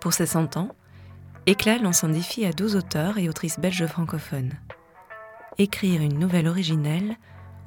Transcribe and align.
Pour 0.00 0.14
ses 0.14 0.26
100 0.26 0.56
ans, 0.56 0.74
Éclat 1.46 1.78
lance 1.78 2.04
un 2.04 2.08
défi 2.08 2.46
à 2.46 2.52
12 2.52 2.76
auteurs 2.76 3.18
et 3.18 3.28
autrices 3.28 3.58
belges 3.58 3.86
francophones. 3.86 4.52
Écrire 5.58 6.00
une 6.00 6.18
nouvelle 6.18 6.48
originelle 6.48 7.16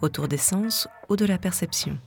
autour 0.01 0.27
des 0.27 0.37
sens 0.37 0.87
ou 1.09 1.15
de 1.15 1.25
la 1.25 1.37
perception. 1.37 1.97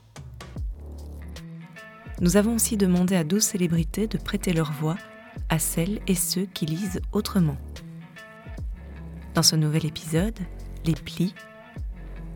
Nous 2.20 2.36
avons 2.36 2.54
aussi 2.56 2.76
demandé 2.76 3.14
à 3.14 3.24
12 3.24 3.42
célébrités 3.42 4.08
de 4.08 4.18
prêter 4.18 4.52
leur 4.52 4.72
voix 4.72 4.96
à 5.48 5.58
celles 5.58 6.00
et 6.06 6.14
ceux 6.14 6.46
qui 6.46 6.66
lisent 6.66 7.00
autrement. 7.12 7.56
Dans 9.34 9.42
ce 9.42 9.54
nouvel 9.54 9.86
épisode, 9.86 10.38
Les 10.84 10.94
plis, 10.94 11.34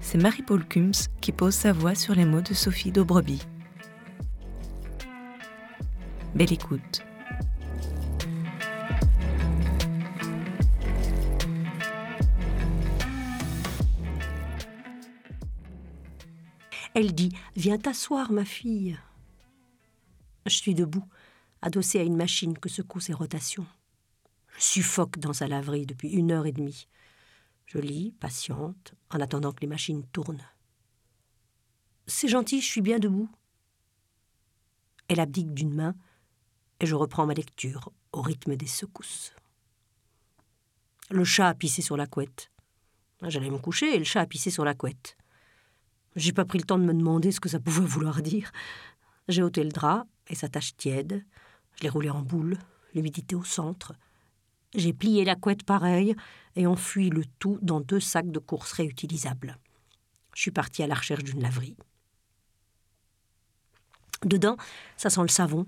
c'est 0.00 0.18
Marie-Paul 0.18 0.64
Kums 0.66 1.09
qui 1.20 1.32
pose 1.32 1.54
sa 1.54 1.72
voix 1.72 1.95
sur 1.95 2.14
les 2.14 2.25
mots 2.25 2.41
de 2.41 2.54
Sophie 2.54 2.93
Dobreby. 2.93 3.43
Belle 6.34 6.52
écoute. 6.52 7.02
Elle 17.00 17.14
dit 17.14 17.32
Viens 17.57 17.79
t'asseoir, 17.79 18.31
ma 18.31 18.45
fille. 18.45 18.99
Je 20.45 20.54
suis 20.54 20.75
debout, 20.75 21.08
adossé 21.63 21.99
à 21.99 22.03
une 22.03 22.14
machine 22.17 22.58
que 22.58 22.68
secoue 22.68 23.00
ses 23.00 23.14
rotations. 23.14 23.67
Je 24.58 24.64
suffoque 24.64 25.18
dans 25.18 25.32
sa 25.32 25.49
laverie 25.49 25.86
depuis 25.86 26.11
une 26.11 26.31
heure 26.31 26.44
et 26.44 26.53
demie. 26.53 26.89
Je 27.64 27.79
lis, 27.79 28.13
patiente, 28.21 28.93
en 29.08 29.18
attendant 29.18 29.53
que 29.53 29.63
les 29.63 29.67
machines 29.67 30.05
tournent. 30.08 30.44
C'est 32.06 32.28
gentil, 32.28 32.61
je 32.61 32.67
suis 32.67 32.83
bien 32.83 32.98
debout. 32.98 33.30
Elle 35.08 35.20
abdique 35.20 35.55
d'une 35.55 35.75
main, 35.75 35.94
et 36.80 36.86
je 36.86 36.94
reprends 36.94 37.25
ma 37.25 37.33
lecture 37.33 37.92
au 38.12 38.20
rythme 38.20 38.56
des 38.56 38.67
secousses. 38.67 39.33
Le 41.08 41.24
chat 41.24 41.48
a 41.48 41.55
pissé 41.55 41.80
sur 41.80 41.96
la 41.96 42.06
couette. 42.06 42.50
J'allais 43.22 43.48
me 43.48 43.58
coucher 43.58 43.94
et 43.94 43.98
le 43.98 44.05
chat 44.05 44.20
a 44.20 44.27
pissé 44.27 44.50
sur 44.50 44.67
la 44.67 44.74
couette. 44.74 45.17
J'ai 46.16 46.33
pas 46.33 46.44
pris 46.44 46.58
le 46.58 46.64
temps 46.64 46.78
de 46.78 46.84
me 46.84 46.94
demander 46.94 47.30
ce 47.33 47.41
que 47.41 47.48
ça 47.48 47.61
pouvait 47.61 47.84
vouloir 47.84 48.22
dire. 48.22 48.50
J'ai 49.28 49.42
ôté 49.42 49.62
le 49.62 49.70
drap 49.70 50.06
et 50.28 50.34
sa 50.34 50.48
tache 50.48 50.77
tiède. 50.77 51.25
Je 51.77 51.83
l'ai 51.83 51.89
roulé 51.89 52.11
en 52.11 52.22
boule, 52.22 52.58
l'humidité 52.94 53.36
au 53.36 53.44
centre. 53.44 53.94
J'ai 54.75 54.92
plié 54.92 55.25
la 55.25 55.36
couette 55.36 55.64
pareil 55.64 56.14
et 56.56 56.67
enfui 56.67 57.11
le 57.11 57.25
tout 57.39 57.58
dans 57.62 57.80
deux 57.80 58.00
sacs 58.00 58.30
de 58.30 58.39
course 58.39 58.72
réutilisables. 58.72 59.56
Je 60.34 60.42
suis 60.42 60.50
parti 60.50 60.83
à 60.83 60.86
la 60.86 60.94
recherche 60.94 61.25
d'une 61.25 61.42
laverie. 61.42 61.77
Dedans, 64.24 64.56
ça 64.97 65.11
sent 65.11 65.22
le 65.22 65.28
savon, 65.28 65.67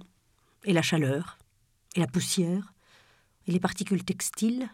et 0.64 0.72
la 0.72 0.82
chaleur, 0.82 1.38
et 1.96 2.00
la 2.00 2.06
poussière, 2.06 2.74
et 3.46 3.52
les 3.52 3.60
particules 3.60 4.04
textiles, 4.04 4.68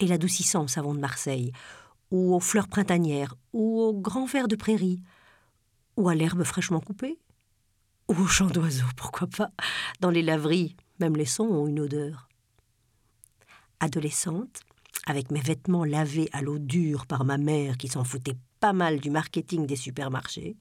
et 0.00 0.06
l'adoucissant 0.06 0.66
savon 0.66 0.94
de 0.94 1.00
Marseille, 1.00 1.52
ou 2.12 2.34
aux 2.34 2.40
fleurs 2.40 2.68
printanières, 2.68 3.34
ou 3.52 3.80
aux 3.80 3.94
grands 3.94 4.26
vers 4.26 4.46
de 4.46 4.54
prairie, 4.54 5.02
ou 5.96 6.08
à 6.08 6.14
l'herbe 6.14 6.44
fraîchement 6.44 6.80
coupée, 6.80 7.18
ou 8.08 8.12
aux 8.12 8.26
chants 8.26 8.46
d'oiseaux, 8.46 8.86
pourquoi 8.96 9.26
pas. 9.26 9.50
Dans 10.00 10.10
les 10.10 10.22
laveries, 10.22 10.76
même 11.00 11.16
les 11.16 11.24
sons 11.24 11.48
ont 11.48 11.66
une 11.66 11.80
odeur. 11.80 12.28
Adolescente, 13.80 14.60
avec 15.06 15.30
mes 15.30 15.40
vêtements 15.40 15.84
lavés 15.84 16.28
à 16.32 16.42
l'eau 16.42 16.58
dure 16.58 17.06
par 17.06 17.24
ma 17.24 17.38
mère 17.38 17.78
qui 17.78 17.88
s'en 17.88 18.04
foutait 18.04 18.36
pas 18.60 18.74
mal 18.74 19.00
du 19.00 19.10
marketing 19.10 19.66
des 19.66 19.76
supermarchés, 19.76 20.56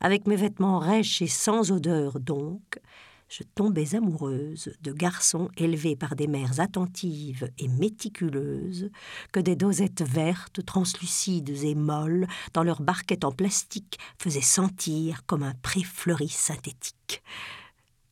avec 0.00 0.26
mes 0.26 0.36
vêtements 0.36 0.80
rêches 0.80 1.22
et 1.22 1.28
sans 1.28 1.70
odeur 1.70 2.18
donc, 2.18 2.80
je 3.28 3.42
tombais 3.42 3.94
amoureuse 3.94 4.72
de 4.80 4.92
garçons 4.92 5.50
élevés 5.56 5.96
par 5.96 6.16
des 6.16 6.26
mères 6.26 6.60
attentives 6.60 7.50
et 7.58 7.68
méticuleuses, 7.68 8.90
que 9.32 9.40
des 9.40 9.54
dosettes 9.54 10.02
vertes, 10.02 10.64
translucides 10.64 11.62
et 11.62 11.74
molles, 11.74 12.26
dans 12.54 12.62
leurs 12.62 12.82
barquettes 12.82 13.24
en 13.24 13.32
plastique, 13.32 13.98
faisaient 14.18 14.40
sentir 14.40 15.26
comme 15.26 15.42
un 15.42 15.54
pré 15.54 15.82
fleuri 15.82 16.28
synthétique. 16.28 17.22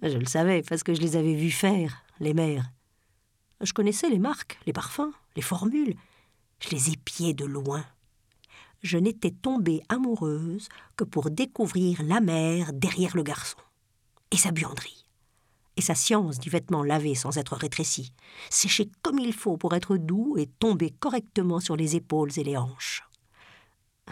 Je 0.02 0.18
le 0.18 0.26
savais 0.26 0.62
parce 0.62 0.82
que 0.82 0.94
je 0.94 1.00
les 1.00 1.16
avais 1.16 1.34
vus 1.34 1.50
faire, 1.50 2.02
les 2.20 2.34
mères. 2.34 2.70
Je 3.62 3.72
connaissais 3.72 4.10
les 4.10 4.18
marques, 4.18 4.58
les 4.66 4.74
parfums, 4.74 5.12
les 5.34 5.42
formules. 5.42 5.96
Je 6.60 6.70
les 6.70 6.90
épiais 6.90 7.32
de 7.32 7.46
loin. 7.46 7.84
Je 8.82 8.98
n'étais 8.98 9.30
tombée 9.30 9.82
amoureuse 9.88 10.68
que 10.96 11.04
pour 11.04 11.30
découvrir 11.30 12.02
la 12.02 12.20
mère 12.20 12.72
derrière 12.74 13.16
le 13.16 13.22
garçon 13.22 13.58
et 14.30 14.36
sa 14.36 14.52
buanderie 14.52 14.95
et 15.76 15.82
sa 15.82 15.94
science 15.94 16.38
du 16.38 16.50
vêtement 16.50 16.82
lavé 16.82 17.14
sans 17.14 17.36
être 17.38 17.54
rétréci, 17.54 18.12
séché 18.50 18.90
comme 19.02 19.18
il 19.18 19.32
faut 19.32 19.56
pour 19.56 19.74
être 19.74 19.96
doux 19.96 20.36
et 20.38 20.46
tomber 20.46 20.90
correctement 20.90 21.60
sur 21.60 21.76
les 21.76 21.96
épaules 21.96 22.30
et 22.36 22.44
les 22.44 22.56
hanches. 22.56 23.02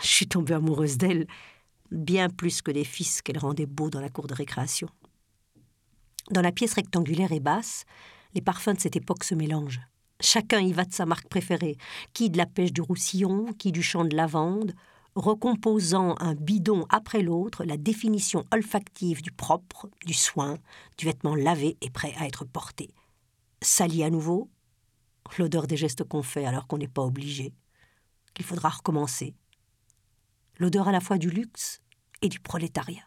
Je 0.00 0.06
suis 0.06 0.28
tombée 0.28 0.54
amoureuse 0.54 0.98
d'elle, 0.98 1.26
bien 1.90 2.28
plus 2.28 2.62
que 2.62 2.70
des 2.70 2.84
fils 2.84 3.22
qu'elle 3.22 3.38
rendait 3.38 3.66
beaux 3.66 3.90
dans 3.90 4.00
la 4.00 4.08
cour 4.08 4.26
de 4.26 4.34
récréation. 4.34 4.88
Dans 6.30 6.42
la 6.42 6.52
pièce 6.52 6.74
rectangulaire 6.74 7.32
et 7.32 7.40
basse, 7.40 7.84
les 8.34 8.40
parfums 8.40 8.74
de 8.74 8.80
cette 8.80 8.96
époque 8.96 9.24
se 9.24 9.34
mélangent. 9.34 9.80
Chacun 10.20 10.60
y 10.60 10.72
va 10.72 10.84
de 10.84 10.92
sa 10.92 11.06
marque 11.06 11.28
préférée, 11.28 11.76
qui 12.12 12.30
de 12.30 12.38
la 12.38 12.46
pêche 12.46 12.72
du 12.72 12.80
roussillon, 12.80 13.52
qui 13.58 13.72
du 13.72 13.82
champ 13.82 14.04
de 14.04 14.16
lavande, 14.16 14.74
recomposant 15.14 16.16
un 16.18 16.34
bidon 16.34 16.86
après 16.88 17.22
l'autre 17.22 17.64
la 17.64 17.76
définition 17.76 18.44
olfactive 18.52 19.22
du 19.22 19.30
propre, 19.30 19.88
du 20.04 20.14
soin, 20.14 20.58
du 20.98 21.04
vêtement 21.04 21.34
lavé 21.34 21.76
et 21.80 21.90
prêt 21.90 22.14
à 22.18 22.26
être 22.26 22.44
porté. 22.44 22.90
Sali 23.62 24.02
à 24.02 24.10
nouveau, 24.10 24.50
l'odeur 25.38 25.66
des 25.66 25.76
gestes 25.76 26.04
qu'on 26.04 26.22
fait 26.22 26.44
alors 26.44 26.66
qu'on 26.66 26.78
n'est 26.78 26.88
pas 26.88 27.02
obligé, 27.02 27.54
qu'il 28.34 28.44
faudra 28.44 28.68
recommencer. 28.68 29.34
L'odeur 30.58 30.88
à 30.88 30.92
la 30.92 31.00
fois 31.00 31.18
du 31.18 31.30
luxe 31.30 31.80
et 32.22 32.28
du 32.28 32.40
prolétariat. 32.40 33.04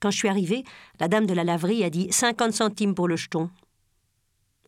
Quand 0.00 0.10
je 0.10 0.18
suis 0.18 0.28
arrivée, 0.28 0.64
la 1.00 1.08
dame 1.08 1.26
de 1.26 1.34
la 1.34 1.44
laverie 1.44 1.84
a 1.84 1.90
dit 1.90 2.08
cinquante 2.12 2.52
centimes 2.52 2.94
pour 2.94 3.08
le 3.08 3.16
jeton. 3.16 3.50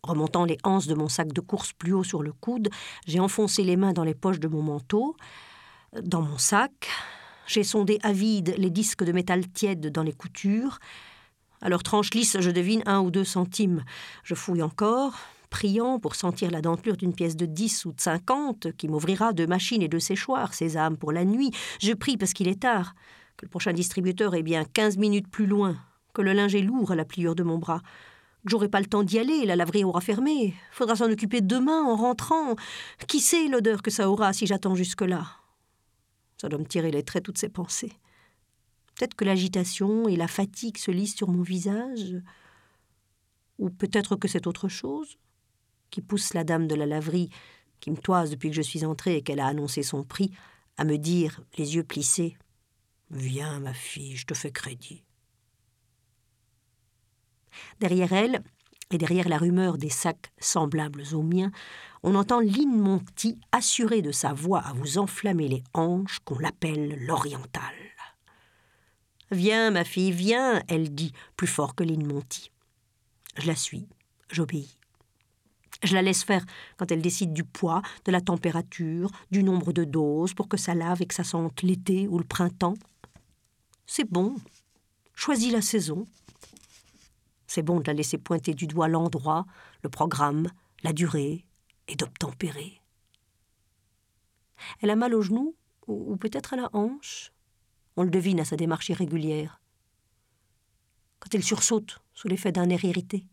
Remontant 0.02 0.44
les 0.44 0.58
anses 0.64 0.86
de 0.86 0.94
mon 0.94 1.08
sac 1.08 1.32
de 1.32 1.40
course 1.40 1.72
plus 1.72 1.92
haut 1.92 2.04
sur 2.04 2.22
le 2.22 2.32
coude, 2.32 2.70
j'ai 3.06 3.20
enfoncé 3.20 3.62
les 3.62 3.76
mains 3.76 3.92
dans 3.92 4.04
les 4.04 4.14
poches 4.14 4.40
de 4.40 4.48
mon 4.48 4.62
manteau. 4.62 5.16
Dans 6.02 6.22
mon 6.22 6.38
sac, 6.38 6.88
j'ai 7.46 7.64
sondé 7.64 7.98
à 8.02 8.12
vide 8.12 8.54
les 8.56 8.70
disques 8.70 9.04
de 9.04 9.12
métal 9.12 9.46
tiède 9.48 9.92
dans 9.92 10.02
les 10.02 10.12
coutures. 10.12 10.78
À 11.60 11.68
leur 11.68 11.82
tranche 11.82 12.14
lisse, 12.14 12.38
je 12.40 12.50
devine 12.50 12.82
un 12.86 13.00
ou 13.00 13.10
deux 13.10 13.24
centimes. 13.24 13.84
Je 14.24 14.34
fouille 14.34 14.62
encore, 14.62 15.18
priant 15.50 15.98
pour 15.98 16.14
sentir 16.14 16.50
la 16.50 16.62
dentelure 16.62 16.96
d'une 16.96 17.12
pièce 17.12 17.36
de 17.36 17.44
dix 17.44 17.84
ou 17.84 17.92
de 17.92 18.00
cinquante 18.00 18.72
qui 18.76 18.88
m'ouvrira 18.88 19.32
de 19.32 19.44
machines 19.44 19.82
et 19.82 19.88
de 19.88 19.98
séchoirs, 19.98 20.54
sésame 20.54 20.96
pour 20.96 21.12
la 21.12 21.24
nuit. 21.24 21.50
Je 21.80 21.92
prie 21.92 22.16
parce 22.16 22.32
qu'il 22.32 22.48
est 22.48 22.62
tard, 22.62 22.94
que 23.36 23.44
le 23.44 23.50
prochain 23.50 23.72
distributeur 23.72 24.34
est 24.34 24.42
bien 24.42 24.64
quinze 24.64 24.96
minutes 24.96 25.28
plus 25.28 25.46
loin, 25.46 25.76
que 26.14 26.22
le 26.22 26.32
linge 26.32 26.54
est 26.54 26.62
lourd 26.62 26.92
à 26.92 26.94
la 26.94 27.04
pliure 27.04 27.34
de 27.34 27.42
mon 27.42 27.58
bras. 27.58 27.82
J'aurai 28.46 28.68
pas 28.68 28.80
le 28.80 28.86
temps 28.86 29.02
d'y 29.02 29.18
aller, 29.18 29.44
la 29.44 29.56
laverie 29.56 29.84
aura 29.84 30.00
fermé. 30.00 30.54
Faudra 30.72 30.96
s'en 30.96 31.10
occuper 31.10 31.40
demain 31.40 31.82
en 31.82 31.96
rentrant. 31.96 32.56
Qui 33.06 33.20
sait 33.20 33.48
l'odeur 33.48 33.82
que 33.82 33.90
ça 33.90 34.08
aura 34.08 34.32
si 34.32 34.46
j'attends 34.46 34.74
jusque-là? 34.74 35.26
Ça 36.38 36.48
doit 36.48 36.58
me 36.58 36.64
tirer 36.64 36.90
les 36.90 37.02
traits 37.02 37.24
toutes 37.24 37.38
ces 37.38 37.50
pensées. 37.50 37.92
Peut-être 38.94 39.14
que 39.14 39.24
l'agitation 39.24 40.08
et 40.08 40.16
la 40.16 40.28
fatigue 40.28 40.78
se 40.78 40.90
lisent 40.90 41.14
sur 41.14 41.28
mon 41.28 41.42
visage. 41.42 42.16
Ou 43.58 43.68
peut-être 43.68 44.16
que 44.16 44.28
c'est 44.28 44.46
autre 44.46 44.68
chose 44.68 45.18
qui 45.90 46.00
pousse 46.00 46.34
la 46.34 46.44
dame 46.44 46.66
de 46.66 46.74
la 46.74 46.86
laverie, 46.86 47.30
qui 47.80 47.90
me 47.90 47.96
toise 47.96 48.30
depuis 48.30 48.50
que 48.50 48.56
je 48.56 48.62
suis 48.62 48.84
entrée 48.84 49.16
et 49.16 49.22
qu'elle 49.22 49.40
a 49.40 49.46
annoncé 49.46 49.82
son 49.82 50.02
prix, 50.02 50.30
à 50.76 50.84
me 50.84 50.96
dire, 50.96 51.42
les 51.58 51.74
yeux 51.74 51.84
plissés 51.84 52.36
Viens, 53.10 53.58
ma 53.58 53.74
fille, 53.74 54.16
je 54.16 54.24
te 54.24 54.34
fais 54.34 54.52
crédit. 54.52 55.02
Derrière 57.80 58.12
elle, 58.12 58.42
et 58.90 58.98
derrière 58.98 59.28
la 59.28 59.38
rumeur 59.38 59.78
des 59.78 59.90
sacs 59.90 60.32
semblables 60.38 61.04
aux 61.12 61.22
miens, 61.22 61.52
on 62.02 62.14
entend 62.14 62.40
Lynn 62.40 62.76
Monty 62.76 63.38
assurer 63.52 64.02
de 64.02 64.12
sa 64.12 64.32
voix 64.32 64.60
à 64.60 64.72
vous 64.72 64.98
enflammer 64.98 65.48
les 65.48 65.62
hanches 65.74 66.18
qu'on 66.24 66.38
l'appelle 66.38 66.98
l'oriental. 67.04 67.74
Viens, 69.30 69.70
ma 69.70 69.84
fille, 69.84 70.10
viens, 70.10 70.62
elle 70.66 70.92
dit, 70.92 71.12
plus 71.36 71.46
fort 71.46 71.74
que 71.74 71.84
Lynn 71.84 72.04
Monty. 72.04 72.50
Je 73.36 73.46
la 73.46 73.54
suis, 73.54 73.86
j'obéis. 74.30 74.76
Je 75.84 75.94
la 75.94 76.02
laisse 76.02 76.24
faire 76.24 76.44
quand 76.76 76.90
elle 76.90 77.00
décide 77.00 77.32
du 77.32 77.44
poids, 77.44 77.80
de 78.04 78.12
la 78.12 78.20
température, 78.20 79.10
du 79.30 79.42
nombre 79.42 79.72
de 79.72 79.84
doses 79.84 80.34
pour 80.34 80.48
que 80.48 80.56
ça 80.56 80.74
lave 80.74 81.00
et 81.00 81.06
que 81.06 81.14
ça 81.14 81.24
sente 81.24 81.62
l'été 81.62 82.08
ou 82.08 82.18
le 82.18 82.24
printemps. 82.24 82.74
C'est 83.86 84.10
bon. 84.10 84.34
Choisis 85.14 85.52
la 85.52 85.62
saison. 85.62 86.06
C'est 87.52 87.62
bon 87.62 87.80
de 87.80 87.86
la 87.88 87.94
laisser 87.94 88.16
pointer 88.16 88.54
du 88.54 88.68
doigt 88.68 88.86
l'endroit, 88.86 89.44
le 89.82 89.88
programme, 89.88 90.46
la 90.84 90.92
durée, 90.92 91.44
et 91.88 91.96
d'obtempérer. 91.96 92.80
Elle 94.80 94.90
a 94.90 94.94
mal 94.94 95.16
au 95.16 95.20
genou, 95.20 95.56
ou 95.88 96.16
peut-être 96.16 96.54
à 96.54 96.56
la 96.56 96.70
hanche? 96.72 97.32
On 97.96 98.04
le 98.04 98.10
devine 98.10 98.38
à 98.38 98.44
sa 98.44 98.54
démarche 98.54 98.90
irrégulière. 98.90 99.60
Quand 101.18 101.34
elle 101.34 101.42
sursaute, 101.42 101.98
sous 102.14 102.28
l'effet 102.28 102.52
d'un 102.52 102.70
air 102.70 102.84
irrité. 102.84 103.26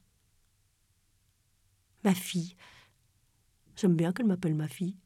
Ma 2.03 2.15
fille. 2.15 2.55
J'aime 3.75 3.95
bien 3.95 4.13
qu'elle 4.13 4.25
m'appelle 4.25 4.55
ma 4.55 4.67
fille. 4.67 4.97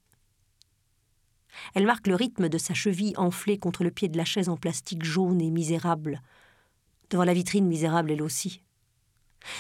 Elle 1.74 1.86
marque 1.86 2.07
le 2.07 2.16
rythme 2.16 2.48
de 2.48 2.57
sa 2.57 2.74
cheville 2.74 3.18
enflée 3.18 3.60
contre 3.60 3.84
le 3.84 3.92
pied 3.92 4.07
de 4.07 4.16
la 4.16 4.24
chaise 4.24 4.48
en 4.48 4.56
plastique 4.56 5.04
jaune 5.04 5.42
et 5.42 5.52
misérable, 5.52 6.22
devant 7.10 7.25
la 7.25 7.34
vitrine 7.34 7.68
misérable 7.68 8.12
elle 8.12 8.22
aussi. 8.22 8.64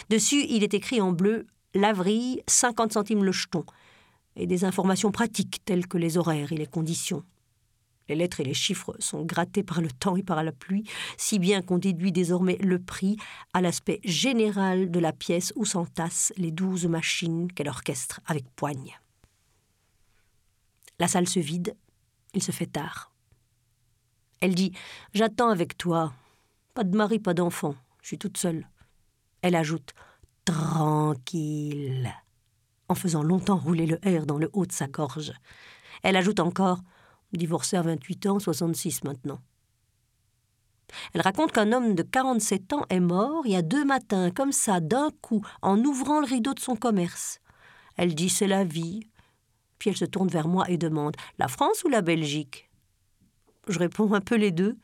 Dessus, 0.09 0.45
il 0.49 0.63
est 0.63 0.73
écrit 0.73 1.01
en 1.01 1.11
bleu 1.11 1.47
Laverie, 1.73 2.41
50 2.47 2.93
centimes 2.93 3.23
le 3.23 3.31
jeton, 3.31 3.65
et 4.35 4.47
des 4.47 4.65
informations 4.65 5.11
pratiques 5.11 5.61
telles 5.65 5.87
que 5.87 5.97
les 5.97 6.17
horaires 6.17 6.51
et 6.51 6.57
les 6.57 6.65
conditions. 6.65 7.23
Les 8.09 8.15
lettres 8.15 8.41
et 8.41 8.43
les 8.43 8.53
chiffres 8.53 8.93
sont 8.99 9.23
grattés 9.23 9.63
par 9.63 9.79
le 9.79 9.89
temps 9.89 10.17
et 10.17 10.23
par 10.23 10.43
la 10.43 10.51
pluie, 10.51 10.83
si 11.17 11.39
bien 11.39 11.61
qu'on 11.61 11.77
déduit 11.77 12.11
désormais 12.11 12.57
le 12.57 12.77
prix 12.77 13.15
à 13.53 13.61
l'aspect 13.61 14.01
général 14.03 14.91
de 14.91 14.99
la 14.99 15.13
pièce 15.13 15.53
où 15.55 15.63
s'entassent 15.63 16.33
les 16.35 16.51
douze 16.51 16.87
machines 16.87 17.51
qu'elle 17.53 17.69
orchestre 17.69 18.19
avec 18.25 18.43
poigne. 18.55 18.99
La 20.99 21.07
salle 21.07 21.27
se 21.27 21.39
vide, 21.39 21.75
il 22.33 22.43
se 22.43 22.51
fait 22.51 22.65
tard. 22.65 23.11
Elle 24.41 24.55
dit 24.55 24.73
J'attends 25.13 25.49
avec 25.49 25.77
toi. 25.77 26.13
Pas 26.73 26.83
de 26.83 26.95
mari, 26.95 27.19
pas 27.19 27.33
d'enfant. 27.33 27.75
Je 28.01 28.07
suis 28.07 28.17
toute 28.17 28.37
seule. 28.37 28.67
Elle 29.41 29.55
ajoute 29.55 29.93
Tranquille, 30.45 32.11
en 32.87 32.95
faisant 32.95 33.23
longtemps 33.23 33.57
rouler 33.57 33.85
le 33.85 33.99
R 34.05 34.25
dans 34.25 34.37
le 34.37 34.49
haut 34.53 34.65
de 34.65 34.71
sa 34.71 34.87
gorge. 34.87 35.33
Elle 36.03 36.15
ajoute 36.15 36.39
encore 36.39 36.81
Divorcée 37.33 37.77
à 37.77 37.81
28 37.81 38.25
ans, 38.25 38.39
66 38.39 39.03
maintenant. 39.05 39.39
Elle 41.13 41.21
raconte 41.21 41.53
qu'un 41.53 41.71
homme 41.71 41.95
de 41.95 42.03
47 42.03 42.73
ans 42.73 42.85
est 42.89 42.99
mort 42.99 43.45
il 43.45 43.53
y 43.53 43.55
a 43.55 43.61
deux 43.61 43.85
matins, 43.85 44.31
comme 44.31 44.51
ça, 44.51 44.81
d'un 44.81 45.09
coup, 45.21 45.41
en 45.61 45.79
ouvrant 45.79 46.19
le 46.19 46.25
rideau 46.25 46.53
de 46.53 46.59
son 46.59 46.75
commerce. 46.75 47.39
Elle 47.95 48.15
dit 48.15 48.29
C'est 48.29 48.47
la 48.47 48.65
vie. 48.65 49.07
Puis 49.79 49.89
elle 49.89 49.97
se 49.97 50.05
tourne 50.05 50.27
vers 50.27 50.47
moi 50.47 50.69
et 50.69 50.77
demande 50.77 51.15
La 51.39 51.47
France 51.47 51.83
ou 51.83 51.89
la 51.89 52.01
Belgique? 52.01 52.69
Je 53.67 53.79
réponds 53.79 54.13
un 54.13 54.21
peu 54.21 54.35
les 54.35 54.51
deux. 54.51 54.77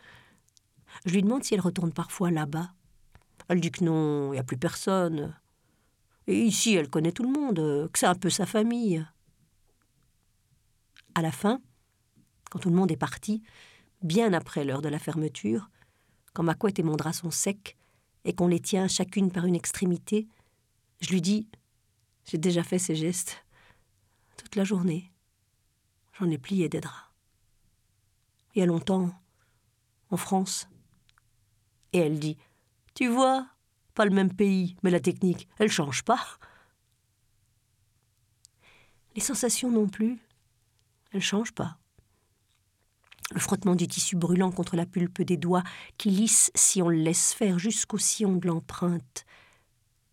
Je 1.06 1.14
lui 1.14 1.22
demande 1.22 1.44
si 1.44 1.54
elle 1.54 1.62
retourne 1.62 1.92
parfois 1.92 2.32
là-bas. 2.32 2.72
Elle 3.48 3.62
dit 3.62 3.72
que 3.72 3.84
non, 3.84 4.30
il 4.30 4.36
n'y 4.36 4.40
a 4.40 4.44
plus 4.44 4.58
personne. 4.58 5.36
Et 6.28 6.40
ici, 6.42 6.74
elle 6.74 6.90
connaît 6.90 7.14
tout 7.14 7.24
le 7.24 7.32
monde, 7.32 7.90
que 7.92 8.00
c'est 8.00 8.06
un 8.06 8.16
peu 8.16 8.30
sa 8.30 8.46
famille. 8.46 9.06
À 11.16 11.22
la 11.22 11.32
fin, 11.32 11.62
quand 12.50 12.60
tout 12.60 12.70
le 12.70 12.76
monde 12.76 12.92
est 12.92 12.98
parti, 12.98 13.42
bien 14.02 14.34
après 14.34 14.66
l'heure 14.66 14.82
de 14.82 14.90
la 14.90 15.00
fermeture, 15.00 15.70
quand 16.34 16.44
ma 16.44 16.56
couette 16.56 16.80
et 16.80 16.84
mon 16.84 16.96
drap 16.96 17.14
sont 17.14 17.32
secs, 17.32 17.78
et 18.26 18.34
qu'on 18.34 18.48
les 18.48 18.60
tient 18.60 18.90
chacune 18.90 19.32
par 19.32 19.46
une 19.46 19.56
extrémité, 19.56 20.28
je 21.00 21.10
lui 21.12 21.22
dis 21.22 21.48
J'ai 22.26 22.38
déjà 22.38 22.64
fait 22.64 22.80
ces 22.80 22.96
gestes. 22.96 23.46
Toute 24.36 24.56
la 24.56 24.66
journée. 24.66 25.12
J'en 26.20 26.30
ai 26.30 26.38
plié 26.38 26.68
des 26.68 26.82
draps. 26.82 27.12
Il 28.54 28.60
y 28.60 28.62
a 28.62 28.66
longtemps, 28.66 29.12
en 30.10 30.18
France. 30.18 30.68
Et 31.94 32.00
elle 32.00 32.20
dit 32.20 32.38
Tu 32.98 33.08
vois, 33.10 33.46
pas 33.94 34.06
le 34.06 34.12
même 34.12 34.34
pays, 34.34 34.76
mais 34.82 34.90
la 34.90 35.00
technique, 35.00 35.48
elle 35.60 35.70
change 35.70 36.02
pas. 36.04 36.20
Les 39.14 39.22
sensations 39.22 39.70
non 39.70 39.88
plus, 39.88 40.18
elles 41.12 41.22
changent 41.22 41.54
pas 41.54 41.78
le 43.32 43.40
frottement 43.40 43.76
du 43.76 43.88
tissu 43.88 44.16
brûlant 44.16 44.52
contre 44.52 44.76
la 44.76 44.88
pulpe 44.88 45.22
des 45.22 45.38
doigts, 45.38 45.64
qui 46.00 46.10
lisse 46.10 46.50
si 46.56 46.82
on 46.82 46.90
le 46.90 46.98
laisse 46.98 47.34
faire 47.34 47.60
jusqu'au 47.60 48.00
sillon 48.00 48.38
de 48.38 48.48
l'empreinte, 48.48 49.26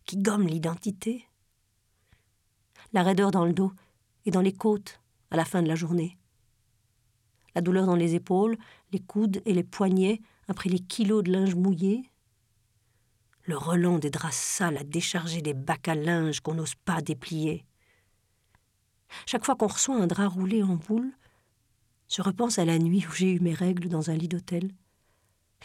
qui 0.05 0.19
gomme 0.19 0.47
l'identité. 0.47 1.27
La 2.93 3.03
raideur 3.03 3.31
dans 3.31 3.47
le 3.47 3.55
dos 3.55 3.73
et 4.27 4.31
dans 4.31 4.43
les 4.43 4.53
côtes 4.53 5.01
à 5.31 5.37
la 5.37 5.47
fin 5.47 5.63
de 5.63 5.69
la 5.69 5.75
journée. 5.75 6.19
La 7.55 7.63
douleur 7.63 7.87
dans 7.87 7.97
les 7.97 8.15
épaules, 8.15 8.59
les 8.93 9.01
coudes 9.01 9.41
et 9.47 9.55
les 9.55 9.65
poignets 9.65 10.21
après 10.49 10.69
les 10.69 10.81
kilos 10.81 11.23
de 11.23 11.33
linge 11.33 11.55
mouillé. 11.55 12.11
Le 13.47 13.59
relent 13.59 13.99
des 13.99 14.11
draps 14.11 14.35
sales 14.35 14.79
à 14.79 14.85
décharger 14.85 15.43
des 15.43 15.53
bacs 15.53 15.89
à 15.89 15.95
linge 15.95 16.41
qu'on 16.41 16.55
n'ose 16.55 16.75
pas 16.75 17.03
déplier. 17.03 17.67
Chaque 19.27 19.45
fois 19.45 19.55
qu'on 19.55 19.67
reçoit 19.67 19.97
un 19.97 20.07
drap 20.07 20.29
roulé 20.29 20.63
en 20.63 20.77
boule, 20.77 21.13
je 22.09 22.23
repense 22.23 22.59
à 22.59 22.65
la 22.65 22.79
nuit 22.79 23.05
où 23.07 23.13
j'ai 23.13 23.33
eu 23.33 23.41
mes 23.41 23.53
règles 23.55 23.89
dans 23.89 24.11
un 24.11 24.15
lit 24.15 24.29
d'hôtel. 24.29 24.65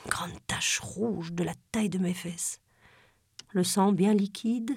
Une 0.04 0.12
grande 0.12 0.46
tache 0.48 0.80
rouge 0.80 1.32
de 1.32 1.44
la 1.44 1.54
taille 1.72 1.90
de 1.90 2.00
mes 2.00 2.14
fesses. 2.14 2.60
Le 3.52 3.64
sang 3.64 3.92
bien 3.92 4.14
liquide, 4.14 4.72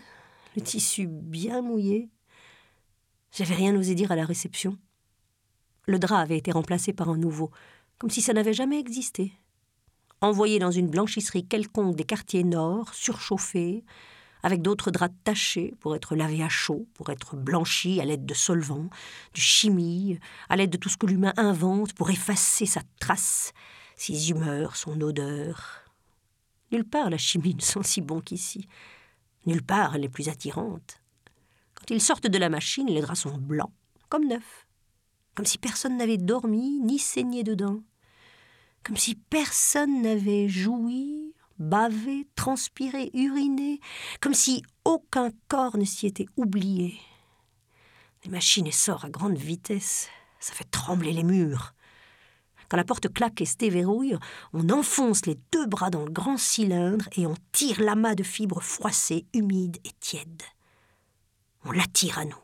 le 0.57 0.63
tissu 0.63 1.07
bien 1.09 1.61
mouillé. 1.61 2.09
J'avais 3.33 3.55
rien 3.55 3.75
osé 3.77 3.95
dire 3.95 4.13
à 4.13 4.17
la 4.17 4.25
réception. 4.25 4.79
Le 5.87 5.99
drap 5.99 6.19
avait 6.19 6.39
été 6.39 6.53
remplacé 6.53 6.93
par 6.93 7.09
un 7.09 7.17
nouveau, 7.17 7.51
comme 7.99 8.11
si 8.11 8.23
ça 8.23 8.33
n'avait 8.33 8.53
jamais 8.53 8.79
existé. 8.79 9.33
Envoyé 10.23 10.61
dans 10.61 10.71
une 10.71 10.89
blanchisserie 10.89 11.49
quelconque 11.49 11.97
des 11.97 12.05
quartiers 12.05 12.45
nord, 12.45 12.95
surchauffé, 12.95 13.83
avec 14.45 14.63
d'autres 14.63 14.93
draps 14.93 15.17
tachés 15.25 15.75
pour 15.81 15.97
être 15.97 16.15
lavés 16.15 16.45
à 16.45 16.49
chaud, 16.49 16.87
pour 16.95 17.11
être 17.11 17.35
blanchis 17.35 18.01
à 18.01 18.05
l'aide 18.05 18.25
de 18.25 18.33
solvants, 18.33 18.89
de 19.35 19.41
chimie, 19.41 20.21
à 20.49 20.55
l'aide 20.55 20.71
de 20.71 20.77
tout 20.77 20.89
ce 20.89 20.97
que 20.97 21.07
l'humain 21.07 21.33
invente 21.37 21.93
pour 21.95 22.09
effacer 22.11 22.67
sa 22.67 22.83
trace, 23.01 23.53
ses 23.97 24.31
humeurs, 24.31 24.77
son 24.77 25.01
odeur. 25.01 25.83
Nulle 26.71 26.89
part 26.89 27.11
la 27.11 27.19
chimie 27.19 27.57
ne 27.57 27.61
sent 27.61 27.83
si 27.83 28.01
bon 28.01 28.21
qu'ici. 28.21 28.69
Nulle 29.47 29.65
part 29.65 29.97
elle 29.97 30.05
est 30.05 30.09
plus 30.09 30.29
attirante. 30.29 31.03
Quand 31.75 31.91
ils 31.91 32.01
sortent 32.01 32.29
de 32.29 32.39
la 32.39 32.49
machine, 32.49 32.87
les 32.87 33.01
draps 33.01 33.23
sont 33.23 33.39
blancs, 33.39 33.73
comme 34.09 34.29
neufs, 34.29 34.69
comme 35.35 35.47
si 35.47 35.59
personne 35.59 35.97
n'avait 35.97 36.17
dormi 36.17 36.79
ni 36.79 37.01
saigné 37.01 37.43
dedans, 37.43 37.83
comme 38.85 38.97
si 38.97 39.15
personne 39.15 40.03
n'avait 40.03 40.49
joui 40.49 41.35
bavé, 41.59 42.27
transpiré, 42.35 43.11
uriné, 43.15 43.81
comme 44.21 44.35
si 44.35 44.63
aucun 44.85 45.31
corps 45.49 45.77
ne 45.77 45.85
s'y 45.85 46.07
était 46.07 46.27
oublié. 46.37 46.99
Les 48.25 48.31
machines 48.31 48.71
sortent 48.71 49.05
à 49.05 49.11
grande 49.11 49.37
vitesse, 49.37 50.09
ça 50.39 50.53
fait 50.53 50.71
trembler 50.71 51.13
les 51.13 51.25
murs. 51.25 51.75
Quand 52.69 52.77
la 52.77 52.85
porte 52.85 53.13
claque 53.13 53.41
et 53.41 53.47
se 53.47 53.57
déverrouille, 53.57 54.17
on 54.53 54.71
enfonce 54.71 55.27
les 55.27 55.39
deux 55.53 55.67
bras 55.67 55.91
dans 55.91 56.05
le 56.05 56.11
grand 56.11 56.39
cylindre 56.39 57.07
et 57.17 57.27
on 57.27 57.35
tire 57.53 57.81
l'amas 57.81 58.15
de 58.15 58.23
fibres 58.23 58.63
froissées, 58.63 59.27
humides 59.35 59.79
et 59.85 59.93
tièdes. 60.01 60.43
On 61.65 61.73
l'attire 61.73 62.19
à 62.19 62.25
nous. 62.25 62.37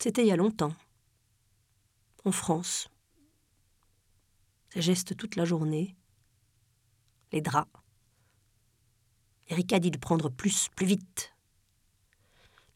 C'était 0.00 0.22
il 0.22 0.28
y 0.28 0.32
a 0.32 0.36
longtemps, 0.36 0.72
en 2.24 2.32
France 2.32 2.88
ses 4.70 4.82
gestes 4.82 5.16
toute 5.16 5.36
la 5.36 5.44
journée, 5.44 5.96
les 7.32 7.40
draps. 7.40 7.70
Erika 9.48 9.78
dit 9.78 9.90
de 9.90 9.98
prendre 9.98 10.28
plus, 10.28 10.68
plus 10.76 10.86
vite. 10.86 11.34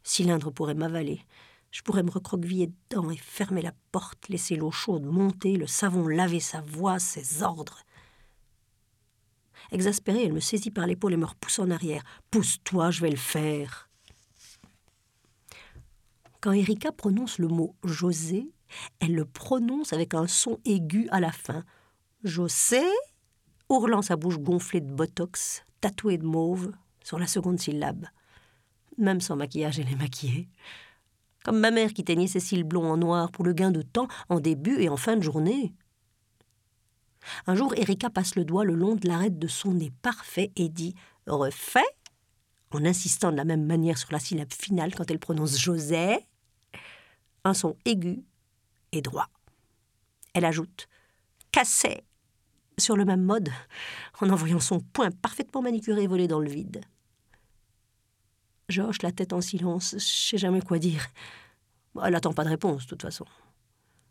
Le 0.03 0.09
cylindre 0.09 0.51
pourrait 0.51 0.75
m'avaler. 0.75 1.25
Je 1.71 1.83
pourrais 1.83 2.03
me 2.03 2.11
recroqueviller 2.11 2.71
dedans 2.91 3.11
et 3.11 3.17
fermer 3.17 3.63
la 3.63 3.73
porte, 3.93 4.29
laisser 4.29 4.57
l'eau 4.57 4.71
chaude 4.71 5.05
monter, 5.05 5.57
le 5.57 5.67
savon 5.67 6.09
laver 6.09 6.41
sa 6.41 6.61
voix, 6.61 6.99
ses 6.99 7.43
ordres. 7.43 7.83
Exaspérée, 9.71 10.25
elle 10.25 10.33
me 10.33 10.41
saisit 10.41 10.71
par 10.71 10.87
l'épaule 10.87 11.15
et 11.15 11.19
me 11.19 11.27
repousse 11.27 11.59
en 11.59 11.71
arrière. 11.71 12.03
Pousse-toi, 12.31 12.91
je 12.91 13.01
vais 13.03 13.11
le 13.11 13.17
faire. 13.17 13.89
Quand 16.41 16.53
Erika 16.53 16.91
prononce 16.91 17.39
le 17.39 17.49
mot 17.49 17.77
José, 17.85 18.51
elle 19.01 19.15
le 19.15 19.25
prononce 19.25 19.93
avec 19.93 20.15
un 20.15 20.27
son 20.27 20.59
aigu 20.65 21.09
à 21.11 21.21
la 21.21 21.33
fin. 21.33 21.65
José, 22.25 22.83
ourlant 23.69 24.03
sa 24.03 24.17
bouche 24.17 24.39
gonflée 24.39 24.81
de 24.81 24.93
botox, 24.93 25.65
tatouée 25.81 26.19
de 26.19 26.27
mauve, 26.27 26.73
sur 27.03 27.19
la 27.19 27.27
seconde 27.27 27.61
syllabe. 27.61 28.07
Même 28.99 29.21
sans 29.21 29.37
maquillage, 29.37 29.79
elle 29.79 29.91
est 29.91 29.97
maquillée. 29.97 30.49
Comme 31.45 31.59
ma 31.59 31.71
mère 31.71 31.93
qui 31.93 32.05
teignait 32.05 32.29
ses 32.29 32.41
cils 32.41 32.65
blonds 32.65 32.91
en 32.91 32.97
noir 32.97 33.33
pour 33.33 33.45
le 33.45 33.53
gain 33.53 33.71
de 33.73 33.83
temps 33.83 34.09
en 34.29 34.39
début 34.39 34.81
et 34.81 34.89
en 34.89 34.97
fin 34.97 35.17
de 35.17 35.23
journée. 35.23 35.75
Un 37.47 37.55
jour, 37.55 37.75
Erika 37.77 38.11
passe 38.11 38.37
le 38.37 38.45
doigt 38.45 38.65
le 38.65 38.75
long 38.75 38.95
de 38.95 39.09
l'arête 39.09 39.39
de 39.39 39.49
son 39.49 39.75
nez 39.75 39.93
parfait 40.03 40.53
et 40.57 40.69
dit 40.69 40.95
Refait 41.27 41.81
en 42.71 42.85
insistant 42.85 43.31
de 43.33 43.37
la 43.37 43.45
même 43.45 43.65
manière 43.65 43.99
sur 43.99 44.13
la 44.13 44.19
syllabe 44.19 44.53
finale 44.53 44.95
quand 44.95 45.11
elle 45.11 45.19
prononce 45.19 45.59
José. 45.59 46.19
Un 47.45 47.55
son 47.55 47.77
aigu 47.85 48.25
et 48.93 49.03
droit. 49.03 49.29
Elle 50.35 50.45
ajoute 50.45 50.89
Cassé 51.51 52.05
sur 52.79 52.97
le 52.97 53.05
même 53.05 53.23
mode, 53.23 53.51
en 54.21 54.31
envoyant 54.31 54.61
son 54.61 54.81
poing 54.81 55.11
parfaitement 55.11 55.63
manicuré 55.63 56.07
voler 56.07 56.27
dans 56.27 56.41
le 56.41 56.49
vide. 56.49 56.83
Je 58.69 58.83
la 59.03 59.13
tête 59.13 59.35
en 59.35 59.43
silence, 59.43 59.95
je 59.99 60.05
sais 60.05 60.39
jamais 60.39 60.63
quoi 60.63 60.79
dire. 60.79 61.07
Elle 62.03 62.13
n'attend 62.13 62.33
pas 62.33 62.45
de 62.45 62.49
réponse, 62.49 62.85
de 62.85 62.89
toute 62.89 63.03
façon. 63.03 63.27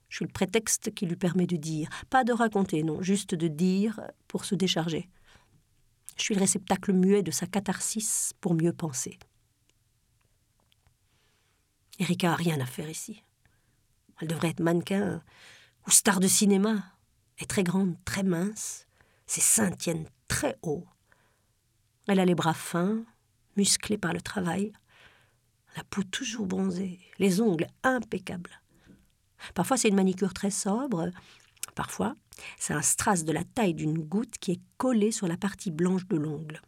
Je 0.10 0.18
suis 0.18 0.26
le 0.26 0.32
prétexte 0.32 0.94
qui 0.94 1.08
lui 1.08 1.16
permet 1.16 1.48
de 1.48 1.56
dire. 1.56 1.90
Pas 2.10 2.24
de 2.24 2.32
raconter, 2.34 2.84
non, 2.84 3.02
juste 3.02 3.34
de 3.34 3.48
dire 3.48 4.00
pour 4.28 4.46
se 4.46 4.54
décharger. 4.54 5.10
Je 6.18 6.24
suis 6.24 6.36
le 6.36 6.42
réceptacle 6.42 6.94
muet 6.94 7.24
de 7.24 7.32
sa 7.32 7.48
catharsis 7.48 8.34
pour 8.40 8.54
mieux 8.54 8.74
penser. 8.74 9.18
Erika 11.98 12.34
a 12.34 12.36
rien 12.36 12.60
à 12.60 12.66
faire 12.66 12.90
ici. 12.90 13.24
Elle 14.22 14.28
devrait 14.28 14.50
être 14.50 14.60
mannequin 14.60 15.22
ou 15.88 15.92
star 15.92 16.20
de 16.20 16.28
cinéma. 16.28 16.84
Elle 17.38 17.44
est 17.44 17.48
très 17.48 17.64
grande, 17.64 17.96
très 18.06 18.24
mince. 18.24 18.88
Ses 19.26 19.42
seins 19.42 19.72
tiennent 19.72 20.08
très 20.28 20.58
haut. 20.62 20.86
Elle 22.08 22.20
a 22.20 22.26
les 22.26 22.36
bras 22.36 22.54
fins, 22.54 23.04
musclés 23.58 23.98
par 23.98 24.14
le 24.14 24.22
travail, 24.22 24.74
la 25.76 25.84
peau 25.84 26.04
toujours 26.04 26.46
bronzée, 26.46 27.00
les 27.20 27.42
ongles 27.42 27.68
impeccables. 27.84 28.62
Parfois 29.54 29.78
c'est 29.78 29.88
une 29.88 29.96
manicure 29.96 30.34
très 30.34 30.52
sobre, 30.52 31.10
parfois 31.76 32.16
c'est 32.58 32.74
un 32.74 32.82
strass 32.82 33.24
de 33.24 33.32
la 33.32 33.44
taille 33.44 33.74
d'une 33.74 34.00
goutte 34.00 34.38
qui 34.40 34.52
est 34.52 34.62
collé 34.78 35.12
sur 35.12 35.28
la 35.28 35.38
partie 35.38 35.72
blanche 35.72 36.08
de 36.08 36.18
l'ongle. 36.18 36.62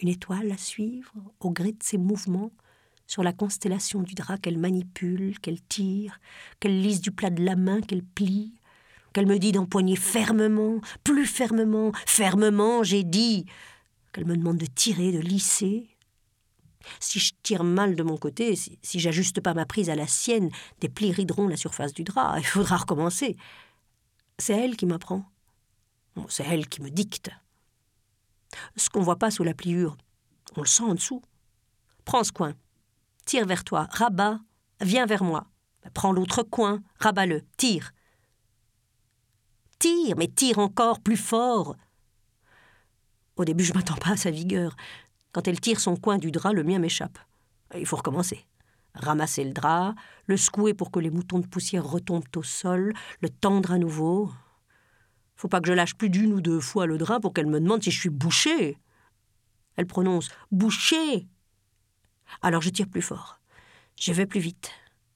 Une 0.00 0.08
étoile 0.08 0.52
à 0.52 0.58
suivre, 0.58 1.12
au 1.40 1.50
gré 1.50 1.72
de 1.72 1.82
ses 1.82 1.98
mouvements, 1.98 2.52
sur 3.08 3.22
la 3.24 3.32
constellation 3.32 4.02
du 4.02 4.14
drap 4.14 4.36
qu'elle 4.38 4.58
manipule, 4.58 5.40
qu'elle 5.40 5.60
tire, 5.62 6.20
qu'elle 6.60 6.80
lisse 6.80 7.00
du 7.00 7.10
plat 7.10 7.30
de 7.30 7.42
la 7.42 7.56
main, 7.56 7.80
qu'elle 7.80 8.04
plie, 8.04 8.54
qu'elle 9.12 9.26
me 9.26 9.38
dit 9.38 9.50
d'empoigner 9.50 9.96
fermement, 9.96 10.80
plus 11.02 11.26
fermement, 11.26 11.90
fermement, 12.06 12.84
j'ai 12.84 13.02
dit, 13.02 13.46
qu'elle 14.12 14.26
me 14.26 14.36
demande 14.36 14.58
de 14.58 14.66
tirer, 14.66 15.10
de 15.10 15.18
lisser. 15.18 15.88
Si 17.00 17.18
je 17.18 17.32
tire 17.42 17.64
mal 17.64 17.96
de 17.96 18.02
mon 18.02 18.18
côté, 18.18 18.54
si, 18.54 18.78
si 18.82 19.00
j'ajuste 19.00 19.40
pas 19.40 19.54
ma 19.54 19.64
prise 19.64 19.88
à 19.88 19.96
la 19.96 20.06
sienne, 20.06 20.50
des 20.80 20.90
plis 20.90 21.10
rideront 21.10 21.48
la 21.48 21.56
surface 21.56 21.94
du 21.94 22.04
drap, 22.04 22.38
il 22.38 22.46
faudra 22.46 22.76
recommencer. 22.76 23.36
C'est 24.38 24.56
elle 24.56 24.76
qui 24.76 24.86
m'apprend. 24.86 25.24
C'est 26.28 26.44
elle 26.44 26.68
qui 26.68 26.82
me 26.82 26.90
dicte. 26.90 27.30
Ce 28.76 28.90
qu'on 28.90 29.00
voit 29.00 29.18
pas 29.18 29.30
sous 29.30 29.44
la 29.44 29.54
pliure, 29.54 29.96
on 30.56 30.60
le 30.60 30.66
sent 30.66 30.82
en 30.82 30.94
dessous. 30.94 31.22
Prends 32.04 32.24
ce 32.24 32.32
coin, 32.32 32.54
tire 33.28 33.44
vers 33.44 33.62
toi, 33.62 33.86
rabat, 33.90 34.40
viens 34.80 35.04
vers 35.04 35.22
moi. 35.22 35.48
Prends 35.92 36.12
l'autre 36.12 36.42
coin, 36.42 36.82
rabats-le, 36.98 37.42
tire. 37.58 37.92
Tire, 39.78 40.16
mais 40.16 40.28
tire 40.28 40.58
encore 40.58 41.00
plus 41.00 41.18
fort. 41.18 41.76
Au 43.36 43.44
début, 43.44 43.64
je 43.64 43.74
m'attends 43.74 43.96
pas 43.96 44.12
à 44.12 44.16
sa 44.16 44.30
vigueur. 44.30 44.74
Quand 45.32 45.46
elle 45.46 45.60
tire 45.60 45.78
son 45.78 45.94
coin 45.94 46.16
du 46.16 46.30
drap, 46.30 46.54
le 46.54 46.64
mien 46.64 46.78
m'échappe. 46.78 47.18
Il 47.76 47.84
faut 47.84 47.96
recommencer. 47.96 48.46
Ramasser 48.94 49.44
le 49.44 49.52
drap, 49.52 49.94
le 50.26 50.38
secouer 50.38 50.72
pour 50.72 50.90
que 50.90 50.98
les 50.98 51.10
moutons 51.10 51.38
de 51.38 51.46
poussière 51.46 51.84
retombent 51.84 52.34
au 52.34 52.42
sol, 52.42 52.94
le 53.20 53.28
tendre 53.28 53.72
à 53.72 53.78
nouveau. 53.78 54.32
Faut 55.36 55.48
pas 55.48 55.60
que 55.60 55.68
je 55.68 55.74
lâche 55.74 55.94
plus 55.94 56.08
d'une 56.08 56.32
ou 56.32 56.40
deux 56.40 56.60
fois 56.60 56.86
le 56.86 56.96
drap 56.96 57.20
pour 57.20 57.34
qu'elle 57.34 57.46
me 57.46 57.60
demande 57.60 57.82
si 57.82 57.90
je 57.90 58.00
suis 58.00 58.08
bouché. 58.08 58.78
Elle 59.76 59.86
prononce 59.86 60.30
bouché. 60.50 61.28
Alors 62.42 62.62
je 62.62 62.70
tire 62.70 62.88
plus 62.88 63.02
fort. 63.02 63.40
Je 64.00 64.12
vais 64.12 64.26
plus 64.26 64.40
vite. 64.40 64.70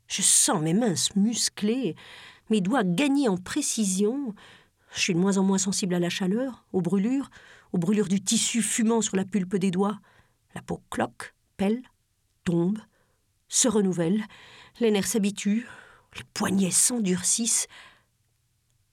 Je 0.08 0.22
sens 0.22 0.60
mes 0.60 0.74
mains 0.74 0.96
se 0.96 1.18
muscler, 1.18 1.96
mes 2.50 2.60
doigts 2.60 2.84
gagner 2.84 3.28
en 3.28 3.36
précision. 3.36 4.34
Je 4.94 5.00
suis 5.00 5.14
de 5.14 5.18
moins 5.18 5.38
en 5.38 5.42
moins 5.42 5.58
sensible 5.58 5.94
à 5.94 5.98
la 5.98 6.10
chaleur, 6.10 6.66
aux 6.72 6.82
brûlures, 6.82 7.30
aux 7.72 7.78
brûlures 7.78 8.08
du 8.08 8.20
tissu 8.20 8.60
fumant 8.60 9.00
sur 9.00 9.16
la 9.16 9.24
pulpe 9.24 9.56
des 9.56 9.70
doigts. 9.70 10.00
La 10.54 10.60
peau 10.60 10.82
cloque, 10.90 11.34
pèle, 11.56 11.82
tombe, 12.44 12.78
se 13.48 13.68
renouvelle, 13.68 14.22
les 14.80 14.90
nerfs 14.90 15.06
s'habituent, 15.06 15.66
les 16.16 16.24
poignets 16.34 16.70
s'endurcissent. 16.70 17.68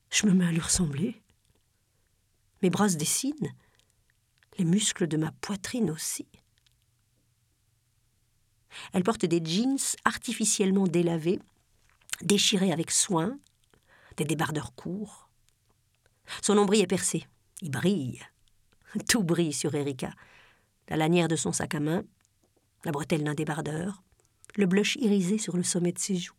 Je 0.10 0.26
me 0.26 0.32
mets 0.32 0.46
à 0.46 0.52
lui 0.52 0.62
ressembler. 0.62 1.22
Mes 2.62 2.70
bras 2.70 2.90
se 2.90 2.96
dessinent, 2.96 3.54
les 4.58 4.66
muscles 4.66 5.08
de 5.08 5.18
ma 5.18 5.32
poitrine 5.42 5.92
aussi. 5.92 6.28
Elle 8.94 9.04
porte 9.04 9.26
des 9.26 9.44
jeans 9.44 9.78
artificiellement 10.06 10.86
délavés, 10.86 11.40
déchirés 12.22 12.72
avec 12.72 12.92
soin, 12.92 13.38
des 14.18 14.26
débardeurs 14.26 14.74
courts. 14.76 15.30
Son 16.42 16.56
nombril 16.56 16.82
est 16.82 16.88
percé. 16.88 17.26
Il 17.62 17.72
brille. 17.72 18.22
Tout 19.10 19.24
brille 19.24 19.54
sur 19.54 19.74
Erika. 19.76 20.12
La 20.88 20.98
lanière 20.98 21.28
de 21.28 21.36
son 21.36 21.52
sac 21.52 21.76
à 21.76 21.80
main, 21.80 22.04
la 22.84 22.92
bretelle 22.92 23.24
d'un 23.24 23.36
débardeur, 23.36 24.02
le 24.56 24.66
blush 24.66 24.96
irisé 24.96 25.38
sur 25.38 25.56
le 25.56 25.64
sommet 25.64 25.92
de 25.92 26.00
ses 26.00 26.16
joues. 26.16 26.34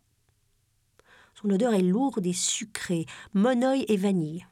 Son 1.41 1.51
odeur 1.51 1.75
est 1.75 1.83
lourde 1.83 2.27
et 2.27 2.33
sucrée, 2.33 3.07
monoï 3.33 3.85
et 3.89 3.97
vanille. 3.97 4.47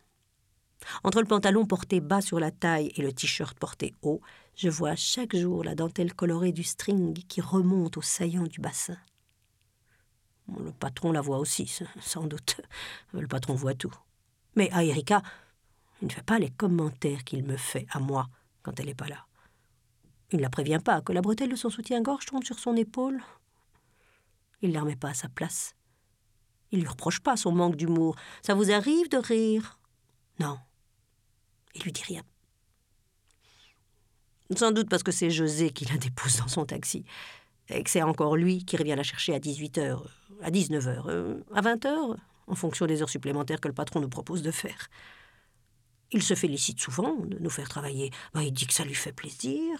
Entre 1.02 1.20
le 1.20 1.26
pantalon 1.26 1.66
porté 1.66 2.00
bas 2.00 2.20
sur 2.20 2.38
la 2.38 2.50
taille 2.50 2.92
et 2.96 3.02
le 3.02 3.12
t-shirt 3.12 3.58
porté 3.58 3.94
haut, 4.02 4.20
je 4.58 4.68
vois 4.68 4.96
chaque 4.96 5.36
jour 5.36 5.62
la 5.62 5.76
dentelle 5.76 6.12
colorée 6.12 6.50
du 6.50 6.64
string 6.64 7.14
qui 7.28 7.40
remonte 7.40 7.96
au 7.96 8.02
saillant 8.02 8.42
du 8.42 8.60
bassin. 8.60 8.96
Le 10.48 10.72
patron 10.72 11.12
la 11.12 11.20
voit 11.20 11.38
aussi, 11.38 11.72
sans 12.00 12.26
doute. 12.26 12.60
Le 13.12 13.28
patron 13.28 13.54
voit 13.54 13.74
tout. 13.74 13.94
Mais 14.56 14.68
à 14.72 14.82
Erika, 14.82 15.22
il 16.02 16.08
ne 16.08 16.12
fait 16.12 16.24
pas 16.24 16.40
les 16.40 16.50
commentaires 16.50 17.22
qu'il 17.22 17.44
me 17.44 17.56
fait 17.56 17.86
à 17.90 18.00
moi 18.00 18.28
quand 18.62 18.80
elle 18.80 18.86
n'est 18.86 18.94
pas 18.94 19.06
là. 19.06 19.26
Il 20.32 20.38
ne 20.38 20.42
la 20.42 20.50
prévient 20.50 20.80
pas 20.84 21.02
que 21.02 21.12
la 21.12 21.22
bretelle 21.22 21.50
de 21.50 21.56
son 21.56 21.70
soutien-gorge 21.70 22.26
tombe 22.26 22.42
sur 22.42 22.58
son 22.58 22.74
épaule. 22.74 23.22
Il 24.60 24.70
ne 24.70 24.74
la 24.74 24.80
remet 24.80 24.96
pas 24.96 25.10
à 25.10 25.14
sa 25.14 25.28
place. 25.28 25.76
Il 26.72 26.78
ne 26.78 26.82
lui 26.82 26.90
reproche 26.90 27.20
pas 27.20 27.36
son 27.36 27.52
manque 27.52 27.76
d'humour. 27.76 28.16
Ça 28.42 28.54
vous 28.54 28.72
arrive 28.72 29.08
de 29.08 29.18
rire? 29.18 29.78
Non. 30.40 30.58
Il 31.76 31.82
lui 31.82 31.92
dit 31.92 32.02
rien. 32.02 32.22
Sans 34.56 34.72
doute 34.72 34.88
parce 34.88 35.02
que 35.02 35.12
c'est 35.12 35.30
José 35.30 35.70
qui 35.70 35.84
la 35.84 35.98
dépose 35.98 36.38
dans 36.38 36.48
son 36.48 36.64
taxi. 36.64 37.04
Et 37.68 37.82
que 37.82 37.90
c'est 37.90 38.02
encore 38.02 38.36
lui 38.36 38.64
qui 38.64 38.76
revient 38.76 38.94
la 38.96 39.02
chercher 39.02 39.34
à 39.34 39.38
18h, 39.38 40.00
à 40.42 40.50
19h, 40.50 41.02
euh, 41.08 41.44
à 41.54 41.60
20h, 41.60 42.16
en 42.46 42.54
fonction 42.54 42.86
des 42.86 43.02
heures 43.02 43.10
supplémentaires 43.10 43.60
que 43.60 43.68
le 43.68 43.74
patron 43.74 44.00
nous 44.00 44.08
propose 44.08 44.42
de 44.42 44.50
faire. 44.50 44.88
Il 46.10 46.22
se 46.22 46.34
félicite 46.34 46.80
souvent 46.80 47.14
de 47.16 47.38
nous 47.38 47.50
faire 47.50 47.68
travailler. 47.68 48.10
Ben, 48.32 48.40
il 48.40 48.52
dit 48.52 48.66
que 48.66 48.72
ça 48.72 48.84
lui 48.84 48.94
fait 48.94 49.12
plaisir, 49.12 49.78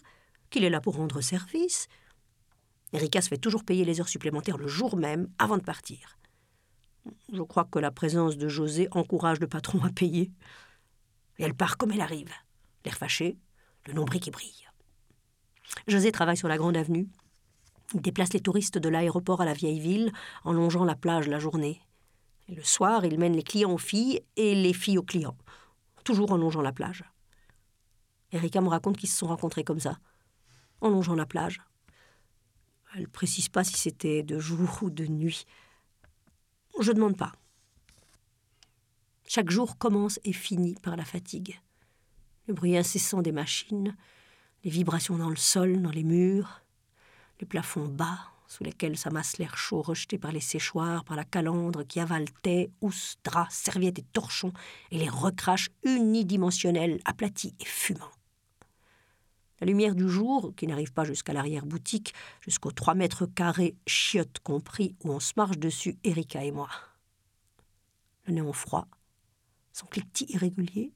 qu'il 0.51 0.65
est 0.65 0.71
là 0.71 0.83
pour 0.83 0.97
rendre 0.97 1.23
service. 1.23 1.89
Erika 2.93 3.23
se 3.23 3.29
fait 3.29 3.39
toujours 3.39 3.65
payer 3.65 3.87
les 3.87 4.01
heures 4.01 4.09
supplémentaires 4.09 4.59
le 4.59 4.69
jour 4.69 4.97
même, 4.97 5.29
avant 5.39 5.57
de 5.57 5.63
partir. 5.63 6.19
Je 7.33 7.43
crois 7.43 7.65
que 7.65 7.79
la 7.79 7.91
présence 7.91 8.37
de 8.37 8.49
José 8.49 8.89
encourage 8.91 9.41
le 9.41 9.49
patron 9.49 9.83
à 9.83 9.89
payer. 9.89 10.31
Et 11.39 11.45
elle 11.45 11.55
part 11.55 11.79
comme 11.79 11.93
elle 11.93 12.03
arrive, 12.03 12.33
l'air 12.85 12.99
fâché, 12.99 13.39
le 13.89 13.95
nombril 13.95 14.21
qui 14.21 14.31
brille. 14.31 14.69
José 15.89 16.13
travaille 16.13 16.37
sur 16.37 16.47
la 16.47 16.59
grande 16.59 16.77
avenue. 16.77 17.09
Il 17.95 18.01
déplace 18.01 18.33
les 18.33 18.41
touristes 18.41 18.79
de 18.79 18.89
l'aéroport 18.89 19.41
à 19.41 19.45
la 19.45 19.55
vieille 19.55 19.81
ville 19.81 20.13
en 20.45 20.53
longeant 20.53 20.85
la 20.85 20.95
plage 20.95 21.27
la 21.27 21.41
journée. 21.41 21.81
Le 22.49 22.63
soir, 22.63 23.05
il 23.05 23.19
mène 23.19 23.35
les 23.35 23.43
clients 23.43 23.73
aux 23.73 23.79
filles 23.79 24.23
et 24.37 24.55
les 24.55 24.73
filles 24.73 24.99
aux 24.99 25.03
clients 25.03 25.37
toujours 26.09 26.33
en 26.33 26.39
longeant 26.39 26.63
la 26.63 26.73
plage. 26.73 27.05
Erika 28.33 28.63
me 28.63 28.71
raconte 28.71 28.97
qu'ils 28.97 29.11
se 29.11 29.19
sont 29.19 29.27
rencontrés 29.27 29.63
comme 29.63 29.79
ça, 29.79 29.99
en 30.81 30.89
longeant 30.89 31.15
la 31.15 31.27
plage. 31.27 31.61
Elle 32.95 33.11
précise 33.11 33.51
pas 33.51 33.63
si 33.63 33.77
c'était 33.77 34.23
de 34.23 34.39
jour 34.39 34.79
ou 34.81 34.89
de 34.89 35.07
nuit. 35.07 35.45
Je 36.81 36.93
ne 36.93 36.97
demande 36.97 37.19
pas. 37.19 37.33
Chaque 39.27 39.51
jour 39.51 39.77
commence 39.77 40.19
et 40.25 40.33
finit 40.33 40.77
par 40.77 40.97
la 40.97 41.05
fatigue. 41.05 41.61
Le 42.49 42.55
bruit 42.55 42.79
incessant 42.79 43.21
des 43.21 43.31
machines, 43.31 43.95
les 44.65 44.71
vibrations 44.71 45.19
dans 45.19 45.29
le 45.29 45.37
sol, 45.37 45.83
dans 45.83 45.91
les 45.91 46.03
murs, 46.03 46.63
le 47.41 47.47
plafond 47.47 47.87
bas, 47.87 48.19
sous 48.47 48.65
lesquels 48.65 48.97
s'amasse 48.97 49.37
l'air 49.37 49.59
chaud 49.59 49.83
rejeté 49.83 50.17
par 50.17 50.33
les 50.33 50.41
séchoirs, 50.41 51.05
par 51.05 51.15
la 51.15 51.25
calandre 51.25 51.87
qui 51.87 52.01
avale 52.01 52.25
thé, 52.41 52.71
housse, 52.81 53.17
draps, 53.23 53.55
serviettes 53.55 53.99
et 53.99 54.07
torchons 54.15 54.55
et 54.91 54.97
les 54.97 55.11
recrache 55.11 55.69
unidimensionnels, 55.85 57.01
aplatis 57.05 57.55
et 57.61 57.67
fumants. 57.67 58.11
La 59.61 59.67
lumière 59.67 59.95
du 59.95 60.09
jour, 60.09 60.55
qui 60.57 60.67
n'arrive 60.67 60.95
pas 60.95 61.05
jusqu'à 61.05 61.35
l'arrière-boutique, 61.35 62.15
jusqu'aux 62.41 62.73
trois 62.73 62.95
mètres 62.95 63.27
carrés, 63.27 63.77
chiottes 63.87 64.39
compris, 64.39 64.97
où 65.05 65.13
on 65.13 65.21
se 65.21 65.35
marche 65.37 65.59
dessus, 65.59 65.99
Erika 66.03 66.43
et 66.45 66.53
moi. 66.53 66.71
Le 68.25 68.33
néon 68.33 68.55
froid, 68.55 68.89
son 69.75 69.85
cliquetis 69.85 70.27
irrégulier, 70.31 70.95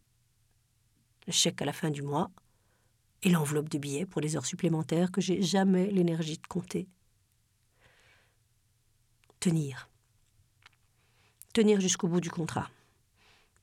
le 1.27 1.33
chèque 1.33 1.63
à 1.63 1.65
la 1.65 1.73
fin 1.73 1.91
du 1.91 2.03
mois, 2.03 2.31
et 3.23 3.31
l'enveloppe 3.31 3.69
de 3.69 3.79
billets 3.79 4.07
pour 4.07 4.21
les 4.21 4.37
heures 4.37 4.47
supplémentaires 4.47 5.13
que 5.13 5.21
j'ai 5.21 5.43
jamais 5.43 5.87
l'énergie 5.91 6.39
de 6.39 6.47
compter 6.47 6.89
tenir. 9.43 9.89
Tenir 11.53 11.81
jusqu'au 11.81 12.07
bout 12.07 12.21
du 12.21 12.31
contrat. 12.31 12.71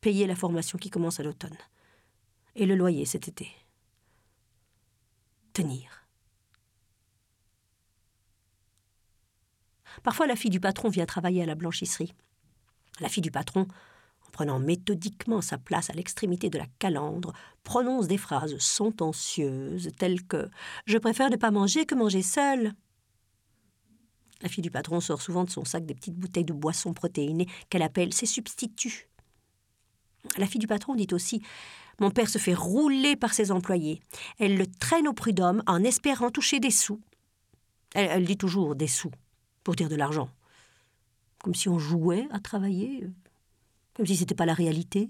Payer 0.02 0.28
la 0.28 0.36
formation 0.36 0.78
qui 0.78 0.90
commence 0.90 1.22
à 1.22 1.24
l'automne. 1.24 1.58
Et 2.56 2.66
le 2.66 2.76
loyer 2.76 3.06
cet 3.06 3.30
été. 3.30 3.50
Tenir. 5.54 6.06
Parfois, 10.04 10.28
la 10.28 10.36
fille 10.36 10.52
du 10.52 10.60
patron 10.60 10.90
vient 10.90 11.06
travailler 11.06 11.44
à 11.44 11.46
la 11.46 11.56
blanchisserie. 11.56 12.14
La 13.00 13.08
fille 13.08 13.24
du 13.24 13.32
patron, 13.32 13.66
prenant 14.30 14.60
méthodiquement 14.60 15.42
sa 15.42 15.58
place 15.58 15.90
à 15.90 15.94
l'extrémité 15.94 16.50
de 16.50 16.58
la 16.58 16.68
calandre, 16.80 17.34
prononce 17.64 18.08
des 18.08 18.18
phrases 18.18 18.58
sentencieuses 18.58 19.92
telles 19.98 20.24
que 20.26 20.50
Je 20.86 20.98
préfère 20.98 21.30
ne 21.30 21.36
pas 21.36 21.52
manger 21.52 21.86
que 21.86 21.96
manger 21.96 22.22
seul. 22.22 22.74
La 24.42 24.50
fille 24.50 24.62
du 24.62 24.72
patron 24.72 25.02
sort 25.02 25.22
souvent 25.22 25.44
de 25.44 25.50
son 25.50 25.66
sac 25.66 25.86
des 25.86 25.94
petites 25.94 26.16
bouteilles 26.16 26.46
de 26.46 26.54
boissons 26.54 26.94
protéinées 26.94 27.48
qu'elle 27.70 27.82
appelle 27.82 28.14
ses 28.14 28.26
substituts. 28.26 29.10
La 30.38 30.48
fille 30.48 30.60
du 30.60 30.68
patron 30.68 30.96
dit 30.96 31.08
aussi 31.12 31.42
Mon 32.00 32.12
père 32.12 32.30
se 32.30 32.38
fait 32.38 32.54
rouler 32.54 33.16
par 33.16 33.34
ses 33.34 33.52
employés. 33.52 34.02
Elle 34.38 34.58
le 34.58 34.68
traîne 34.68 35.08
au 35.08 35.14
prud'homme 35.14 35.64
en 35.68 35.84
espérant 35.84 36.32
toucher 36.32 36.60
des 36.60 36.72
sous. 36.72 37.02
Elle, 37.94 38.10
elle 38.12 38.26
dit 38.26 38.38
toujours 38.38 38.76
des 38.76 38.88
sous, 38.88 39.12
pour 39.64 39.76
dire 39.76 39.90
de 39.90 39.96
l'argent. 39.96 40.30
Comme 41.44 41.56
si 41.56 41.70
on 41.70 41.80
jouait 41.80 42.28
à 42.32 42.40
travailler, 42.40 43.08
comme 44.00 44.08
si 44.08 44.16
c'était 44.16 44.34
pas 44.34 44.46
la 44.46 44.54
réalité. 44.54 45.10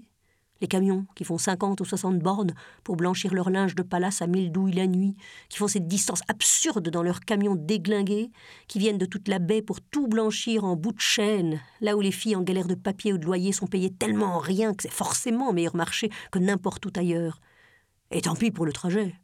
Les 0.60 0.66
camions 0.66 1.06
qui 1.14 1.22
font 1.22 1.38
50 1.38 1.80
ou 1.80 1.84
60 1.84 2.18
bornes 2.18 2.54
pour 2.82 2.96
blanchir 2.96 3.32
leur 3.32 3.48
linge 3.48 3.76
de 3.76 3.84
palace 3.84 4.20
à 4.20 4.26
mille 4.26 4.50
douilles 4.50 4.72
la 4.72 4.88
nuit, 4.88 5.14
qui 5.48 5.58
font 5.58 5.68
cette 5.68 5.86
distance 5.86 6.22
absurde 6.26 6.88
dans 6.88 7.04
leurs 7.04 7.20
camions 7.20 7.54
déglingués, 7.54 8.32
qui 8.66 8.80
viennent 8.80 8.98
de 8.98 9.06
toute 9.06 9.28
la 9.28 9.38
baie 9.38 9.62
pour 9.62 9.80
tout 9.80 10.08
blanchir 10.08 10.64
en 10.64 10.74
bout 10.74 10.90
de 10.90 10.98
chaîne, 10.98 11.60
là 11.80 11.96
où 11.96 12.00
les 12.00 12.10
filles 12.10 12.34
en 12.34 12.42
galère 12.42 12.66
de 12.66 12.74
papier 12.74 13.12
ou 13.12 13.18
de 13.18 13.26
loyer 13.26 13.52
sont 13.52 13.68
payées 13.68 13.92
tellement 13.92 14.40
rien 14.40 14.74
que 14.74 14.82
c'est 14.82 14.90
forcément 14.90 15.52
meilleur 15.52 15.76
marché 15.76 16.10
que 16.32 16.40
n'importe 16.40 16.84
où 16.84 16.90
ailleurs. 16.96 17.40
Et 18.10 18.22
tant 18.22 18.34
pis 18.34 18.50
pour 18.50 18.66
le 18.66 18.72
trajet. 18.72 19.14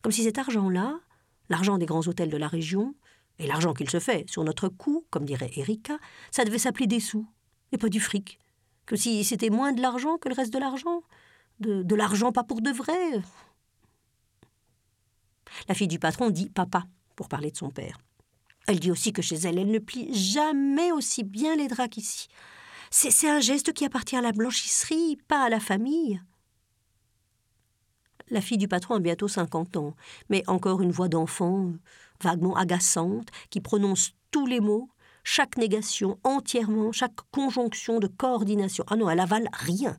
Comme 0.00 0.12
si 0.12 0.22
cet 0.22 0.38
argent-là, 0.38 1.00
l'argent 1.48 1.76
des 1.76 1.86
grands 1.86 2.06
hôtels 2.06 2.30
de 2.30 2.36
la 2.36 2.46
région, 2.46 2.94
et 3.40 3.48
l'argent 3.48 3.74
qu'il 3.74 3.90
se 3.90 3.98
fait 3.98 4.30
sur 4.30 4.44
notre 4.44 4.68
cou, 4.68 5.04
comme 5.10 5.24
dirait 5.24 5.50
Erika, 5.56 5.98
ça 6.30 6.44
devait 6.44 6.60
s'appeler 6.60 6.86
des 6.86 7.00
sous, 7.00 7.26
et 7.72 7.78
pas 7.78 7.88
du 7.88 7.98
fric 7.98 8.38
que 8.86 8.96
si 8.96 9.24
c'était 9.24 9.50
moins 9.50 9.72
de 9.72 9.82
l'argent 9.82 10.16
que 10.16 10.28
le 10.28 10.34
reste 10.34 10.52
de 10.52 10.58
l'argent, 10.58 11.02
de, 11.60 11.94
l'argent 11.94 12.32
pas 12.32 12.44
pour 12.44 12.60
de 12.60 12.70
vrai. 12.70 13.22
La 15.68 15.74
fille 15.74 15.88
du 15.88 15.98
patron 15.98 16.30
dit 16.30 16.50
papa 16.50 16.84
pour 17.14 17.28
parler 17.28 17.50
de 17.50 17.56
son 17.56 17.70
père. 17.70 17.98
Elle 18.66 18.80
dit 18.80 18.90
aussi 18.90 19.12
que 19.12 19.22
chez 19.22 19.36
elle, 19.36 19.58
elle 19.58 19.70
ne 19.70 19.78
plie 19.78 20.12
jamais 20.12 20.92
aussi 20.92 21.22
bien 21.22 21.56
les 21.56 21.68
draps 21.68 21.94
qu'ici. 21.94 22.28
C'est 22.90 23.28
un 23.28 23.40
geste 23.40 23.72
qui 23.72 23.84
appartient 23.84 24.16
à 24.16 24.20
la 24.20 24.32
blanchisserie, 24.32 25.18
pas 25.28 25.44
à 25.44 25.48
la 25.48 25.60
famille. 25.60 26.20
La 28.28 28.40
fille 28.40 28.58
du 28.58 28.68
patron 28.68 28.96
a 28.96 29.00
bientôt 29.00 29.28
cinquante 29.28 29.76
ans, 29.76 29.94
mais 30.30 30.42
encore 30.48 30.82
une 30.82 30.90
voix 30.90 31.08
d'enfant, 31.08 31.72
vaguement 32.20 32.56
agaçante, 32.56 33.28
qui 33.50 33.60
prononce 33.60 34.12
tous 34.30 34.46
les 34.46 34.60
mots, 34.60 34.88
chaque 35.28 35.56
négation 35.56 36.20
entièrement, 36.22 36.92
chaque 36.92 37.16
conjonction 37.32 37.98
de 37.98 38.06
coordination. 38.06 38.84
Ah 38.86 38.94
non, 38.94 39.10
elle 39.10 39.18
avale 39.18 39.48
rien. 39.52 39.98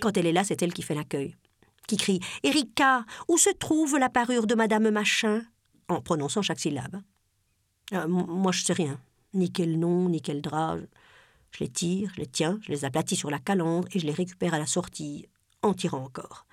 Quand 0.00 0.16
elle 0.16 0.26
est 0.26 0.32
là, 0.32 0.44
c'est 0.44 0.62
elle 0.62 0.72
qui 0.72 0.82
fait 0.82 0.94
l'accueil, 0.94 1.34
qui 1.88 1.96
crie 1.96 2.20
Erika, 2.44 3.04
où 3.26 3.36
se 3.36 3.50
trouve 3.50 3.98
la 3.98 4.08
parure 4.08 4.46
de 4.46 4.54
Madame 4.54 4.90
Machin? 4.90 5.42
En 5.88 6.00
prononçant 6.00 6.40
chaque 6.40 6.60
syllabe. 6.60 7.02
Euh, 7.92 8.06
moi, 8.06 8.52
je 8.52 8.62
sais 8.62 8.72
rien, 8.72 9.00
ni 9.34 9.50
quel 9.50 9.76
nom, 9.76 10.08
ni 10.08 10.22
quel 10.22 10.40
drap. 10.40 10.78
Je 11.50 11.64
les 11.64 11.68
tire, 11.68 12.12
je 12.14 12.20
les 12.20 12.28
tiens, 12.28 12.60
je 12.62 12.70
les 12.70 12.84
aplatis 12.84 13.16
sur 13.16 13.30
la 13.30 13.40
calandre 13.40 13.88
et 13.90 13.98
je 13.98 14.06
les 14.06 14.12
récupère 14.12 14.54
à 14.54 14.60
la 14.60 14.66
sortie, 14.66 15.26
en 15.62 15.74
tirant 15.74 16.04
encore. 16.04 16.46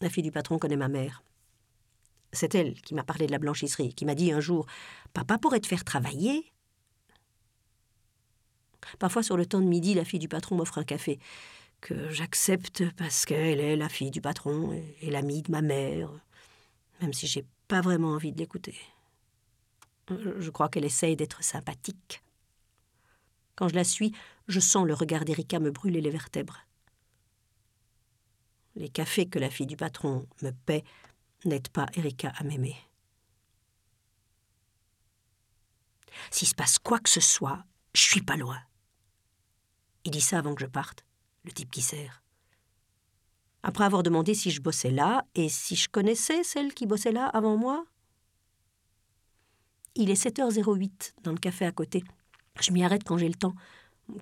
La 0.00 0.10
fille 0.10 0.24
du 0.24 0.32
patron 0.32 0.58
connaît 0.58 0.76
ma 0.76 0.88
mère. 0.88 1.22
C'est 2.32 2.54
elle 2.54 2.74
qui 2.80 2.94
m'a 2.94 3.04
parlé 3.04 3.26
de 3.26 3.32
la 3.32 3.38
blanchisserie, 3.38 3.94
qui 3.94 4.06
m'a 4.06 4.14
dit 4.14 4.32
un 4.32 4.40
jour 4.40 4.66
Papa 5.12 5.38
pourrait 5.38 5.60
te 5.60 5.66
faire 5.66 5.84
travailler? 5.84 6.52
Parfois, 8.98 9.22
sur 9.22 9.36
le 9.36 9.46
temps 9.46 9.60
de 9.60 9.66
midi, 9.66 9.94
la 9.94 10.04
fille 10.04 10.18
du 10.18 10.28
patron 10.28 10.56
m'offre 10.56 10.78
un 10.78 10.84
café, 10.84 11.18
que 11.80 12.10
j'accepte 12.10 12.84
parce 12.96 13.26
qu'elle 13.26 13.60
est 13.60 13.76
la 13.76 13.88
fille 13.88 14.10
du 14.10 14.20
patron 14.20 14.72
et 15.00 15.10
l'amie 15.10 15.42
de 15.42 15.50
ma 15.50 15.62
mère, 15.62 16.10
même 17.00 17.12
si 17.12 17.26
j'ai 17.26 17.44
pas 17.68 17.80
vraiment 17.80 18.12
envie 18.12 18.32
de 18.32 18.38
l'écouter. 18.38 18.76
Je 20.08 20.50
crois 20.50 20.68
qu'elle 20.68 20.84
essaye 20.84 21.16
d'être 21.16 21.42
sympathique. 21.44 22.22
Quand 23.54 23.68
je 23.68 23.74
la 23.74 23.84
suis, 23.84 24.12
je 24.48 24.60
sens 24.60 24.86
le 24.86 24.94
regard 24.94 25.24
d'Erika 25.24 25.60
me 25.60 25.70
brûler 25.70 26.00
les 26.00 26.10
vertèbres. 26.10 26.66
Les 28.74 28.88
cafés 28.88 29.26
que 29.26 29.38
la 29.38 29.50
fille 29.50 29.66
du 29.66 29.76
patron 29.76 30.26
me 30.40 30.50
paie 30.50 30.84
N'aide 31.44 31.68
pas 31.68 31.86
Erika 31.94 32.32
à 32.36 32.44
m'aimer. 32.44 32.76
S'il 36.30 36.48
se 36.48 36.54
passe 36.54 36.78
quoi 36.78 36.98
que 36.98 37.08
ce 37.08 37.20
soit, 37.20 37.64
je 37.94 38.02
suis 38.02 38.22
pas 38.22 38.36
loin. 38.36 38.60
Il 40.04 40.12
dit 40.12 40.20
ça 40.20 40.38
avant 40.38 40.54
que 40.54 40.60
je 40.60 40.66
parte, 40.66 41.04
le 41.44 41.52
type 41.52 41.70
qui 41.70 41.82
sert. 41.82 42.22
Après 43.62 43.84
avoir 43.84 44.02
demandé 44.02 44.34
si 44.34 44.50
je 44.50 44.60
bossais 44.60 44.90
là 44.90 45.24
et 45.34 45.48
si 45.48 45.76
je 45.76 45.88
connaissais 45.88 46.42
celle 46.42 46.74
qui 46.74 46.86
bossait 46.86 47.12
là 47.12 47.26
avant 47.26 47.56
moi. 47.56 47.84
Il 49.94 50.10
est 50.10 50.20
7h08 50.20 51.14
dans 51.22 51.32
le 51.32 51.38
café 51.38 51.66
à 51.66 51.72
côté. 51.72 52.02
Je 52.60 52.72
m'y 52.72 52.84
arrête 52.84 53.04
quand 53.04 53.18
j'ai 53.18 53.28
le 53.28 53.34
temps, 53.34 53.54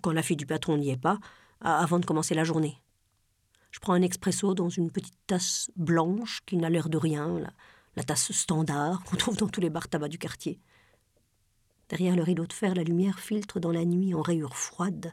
quand 0.03 0.13
la 0.13 0.23
fille 0.23 0.37
du 0.37 0.47
patron 0.47 0.77
n'y 0.77 0.91
est 0.91 0.97
pas, 0.97 1.19
avant 1.61 1.99
de 1.99 2.07
commencer 2.07 2.35
la 2.35 2.45
journée. 2.45 2.81
Je 3.71 3.79
prends 3.79 3.93
un 3.93 4.03
expresso 4.03 4.55
dans 4.55 4.69
une 4.69 4.91
petite 4.91 5.19
tasse 5.27 5.71
blanche 5.77 6.41
qui 6.47 6.57
n'a 6.57 6.71
l'air 6.71 6.89
de 6.89 6.99
rien, 6.99 7.39
la, 7.95 8.03
tasse 8.03 8.33
standard 8.33 9.05
qu'on 9.05 9.17
trouve 9.17 9.37
dans 9.37 9.49
tous 9.49 9.61
les 9.61 9.71
bars 9.71 9.89
tabac 9.89 10.09
du 10.09 10.19
quartier. 10.19 10.61
Derrière 11.89 12.17
le 12.17 12.23
rideau 12.23 12.47
de 12.47 12.53
fer, 12.53 12.75
la 12.75 12.83
lumière 12.83 13.21
filtre 13.21 13.61
dans 13.61 13.73
la 13.73 13.85
nuit 13.85 14.15
en 14.15 14.23
rayures 14.23 14.57
froides. 14.57 15.13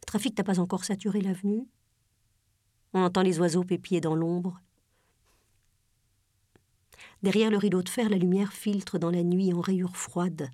Le 0.00 0.06
trafic 0.06 0.36
n'a 0.36 0.44
pas 0.44 0.60
encore 0.60 0.84
saturé 0.84 1.20
l'avenue? 1.20 1.66
On 2.92 3.02
entend 3.02 3.22
les 3.22 3.40
oiseaux 3.40 3.64
pépiller 3.64 4.00
dans 4.00 4.14
l'ombre. 4.14 4.60
Derrière 7.22 7.50
le 7.50 7.56
rideau 7.56 7.82
de 7.82 7.88
fer, 7.88 8.08
la 8.08 8.18
lumière 8.18 8.52
filtre 8.52 8.98
dans 8.98 9.10
la 9.10 9.22
nuit 9.22 9.52
en 9.52 9.60
rayures 9.60 9.96
froides. 9.96 10.50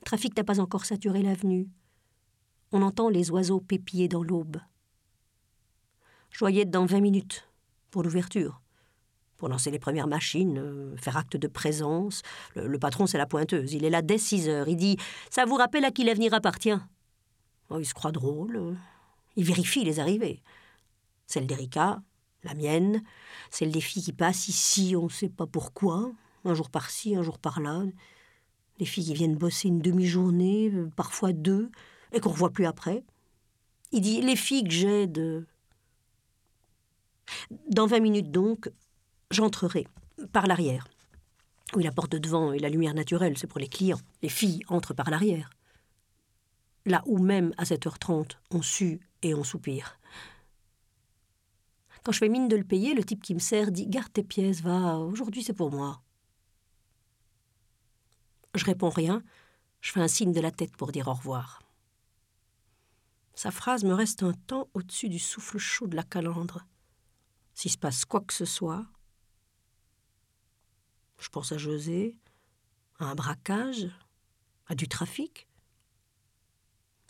Le 0.00 0.04
trafic 0.04 0.36
n'a 0.36 0.44
pas 0.44 0.60
encore 0.60 0.84
saturé 0.84 1.22
l'avenue. 1.22 1.68
On 2.72 2.82
entend 2.82 3.08
les 3.08 3.30
oiseaux 3.30 3.60
pépiller 3.60 4.08
dans 4.08 4.22
l'aube. 4.22 4.58
Je 6.32 6.64
dans 6.64 6.86
vingt 6.86 7.00
minutes 7.00 7.46
pour 7.90 8.02
l'ouverture. 8.02 8.60
Pour 9.36 9.48
lancer 9.48 9.70
les 9.70 9.78
premières 9.78 10.06
machines, 10.06 10.58
euh, 10.58 10.96
faire 10.96 11.16
acte 11.16 11.36
de 11.36 11.46
présence. 11.46 12.22
Le, 12.54 12.78
patron, 12.78 13.06
c'est 13.06 13.18
la 13.18 13.26
pointeuse. 13.26 13.74
Il 13.74 13.84
est 13.84 13.90
là 13.90 14.00
dès 14.00 14.18
six 14.18 14.48
heures. 14.48 14.68
Il 14.68 14.76
dit 14.76 14.96
Ça 15.30 15.44
vous 15.44 15.56
rappelle 15.56 15.84
à 15.84 15.90
qui 15.90 16.04
l'avenir 16.04 16.32
appartient? 16.32 16.78
Oh, 17.68 17.78
Il 17.78 17.84
se 17.84 17.92
croit 17.92 18.12
drôle. 18.12 18.76
Il 19.36 19.44
vérifie 19.44 19.84
les 19.84 20.00
arrivées. 20.00 20.42
Celle 21.26 21.46
d'Erika, 21.46 22.02
la 22.44 22.54
mienne, 22.54 23.02
celle 23.50 23.70
des 23.70 23.80
filles 23.80 24.02
qui 24.02 24.12
passent 24.12 24.48
ici, 24.48 24.94
on 24.96 25.04
ne 25.04 25.10
sait 25.10 25.28
pas 25.28 25.46
pourquoi, 25.46 26.12
un 26.44 26.54
jour 26.54 26.70
par-ci, 26.70 27.14
un 27.14 27.22
jour 27.22 27.38
par-là. 27.38 27.82
Les 28.78 28.86
filles 28.86 29.04
qui 29.04 29.14
viennent 29.14 29.36
bosser 29.36 29.68
une 29.68 29.80
demi-journée, 29.80 30.70
euh, 30.72 30.88
parfois 30.96 31.32
deux, 31.32 31.70
et 32.12 32.20
qu'on 32.20 32.30
ne 32.30 32.34
revoit 32.34 32.50
plus 32.50 32.66
après. 32.66 33.04
Il 33.90 34.00
dit 34.00 34.22
Les 34.22 34.36
filles 34.36 34.64
que 34.64 34.70
j'aide, 34.70 35.46
dans 37.68 37.86
vingt 37.86 38.00
minutes 38.00 38.30
donc, 38.30 38.70
j'entrerai 39.30 39.86
par 40.32 40.46
l'arrière. 40.46 40.86
Oui, 41.74 41.82
la 41.82 41.92
porte 41.92 42.12
de 42.12 42.18
devant 42.18 42.52
et 42.52 42.58
la 42.58 42.68
lumière 42.68 42.94
naturelle, 42.94 43.38
c'est 43.38 43.46
pour 43.46 43.60
les 43.60 43.68
clients. 43.68 44.00
Les 44.22 44.28
filles 44.28 44.62
entrent 44.68 44.94
par 44.94 45.10
l'arrière. 45.10 45.50
Là 46.84 47.02
où 47.06 47.18
même 47.18 47.52
à 47.56 47.64
7h30, 47.64 48.32
on 48.50 48.62
sue 48.62 49.00
et 49.22 49.34
on 49.34 49.44
soupire. 49.44 49.98
Quand 52.02 52.12
je 52.12 52.18
fais 52.18 52.28
mine 52.28 52.48
de 52.48 52.56
le 52.56 52.64
payer, 52.64 52.94
le 52.94 53.04
type 53.04 53.22
qui 53.22 53.34
me 53.34 53.38
sert 53.38 53.70
dit 53.70 53.86
Garde 53.86 54.12
tes 54.12 54.24
pièces, 54.24 54.60
va, 54.60 54.98
aujourd'hui 54.98 55.42
c'est 55.42 55.52
pour 55.52 55.70
moi. 55.70 56.02
Je 58.54 58.64
réponds 58.64 58.90
rien, 58.90 59.22
je 59.80 59.92
fais 59.92 60.00
un 60.00 60.08
signe 60.08 60.32
de 60.32 60.40
la 60.40 60.50
tête 60.50 60.76
pour 60.76 60.92
dire 60.92 61.08
au 61.08 61.14
revoir. 61.14 61.62
Sa 63.34 63.50
phrase 63.50 63.84
me 63.84 63.94
reste 63.94 64.24
un 64.24 64.34
temps 64.34 64.68
au-dessus 64.74 65.08
du 65.08 65.18
souffle 65.18 65.58
chaud 65.58 65.86
de 65.86 65.96
la 65.96 66.02
calandre 66.02 66.66
s'il 67.54 67.70
se 67.70 67.78
passe 67.78 68.04
quoi 68.04 68.20
que 68.20 68.32
ce 68.32 68.44
soit, 68.44 68.86
je 71.18 71.28
pense 71.28 71.52
à 71.52 71.58
José, 71.58 72.16
à 72.98 73.06
un 73.06 73.14
braquage, 73.14 73.88
à 74.66 74.74
du 74.74 74.88
trafic. 74.88 75.48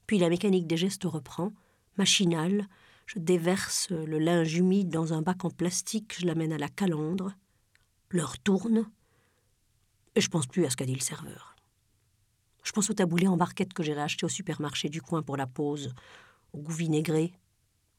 Puis 0.07 0.19
la 0.19 0.29
mécanique 0.29 0.67
des 0.67 0.77
gestes 0.77 1.05
reprend, 1.05 1.53
machinale, 1.97 2.69
je 3.07 3.19
déverse 3.19 3.91
le 3.91 4.19
linge 4.19 4.55
humide 4.55 4.91
dans 4.91 5.13
un 5.13 5.23
bac 5.23 5.45
en 5.45 5.51
plastique, 5.51 6.19
je 6.19 6.27
l'amène 6.27 6.53
à 6.53 6.59
la 6.59 6.69
calandre, 6.69 7.35
l'heure 8.11 8.39
tourne, 8.39 8.91
et 10.15 10.21
je 10.21 10.29
pense 10.29 10.47
plus 10.47 10.67
à 10.67 10.71
ce 10.71 10.77
qu'a 10.77 10.87
dit 10.87 10.95
le 10.95 11.01
serveur. 11.01 11.57
Je 12.63 12.73
pense 12.73 12.91
au 12.91 12.95
taboulé 12.95 13.27
en 13.27 13.37
barquette 13.37 13.73
que 13.73 13.83
j'ai 13.83 13.99
acheté 13.99 14.25
au 14.25 14.29
supermarché 14.29 14.89
du 14.89 15.03
coin 15.03 15.23
pour 15.23 15.37
la 15.37 15.47
pause, 15.47 15.95
au 16.53 16.59
goût 16.59 16.73
vinaigré, 16.73 17.33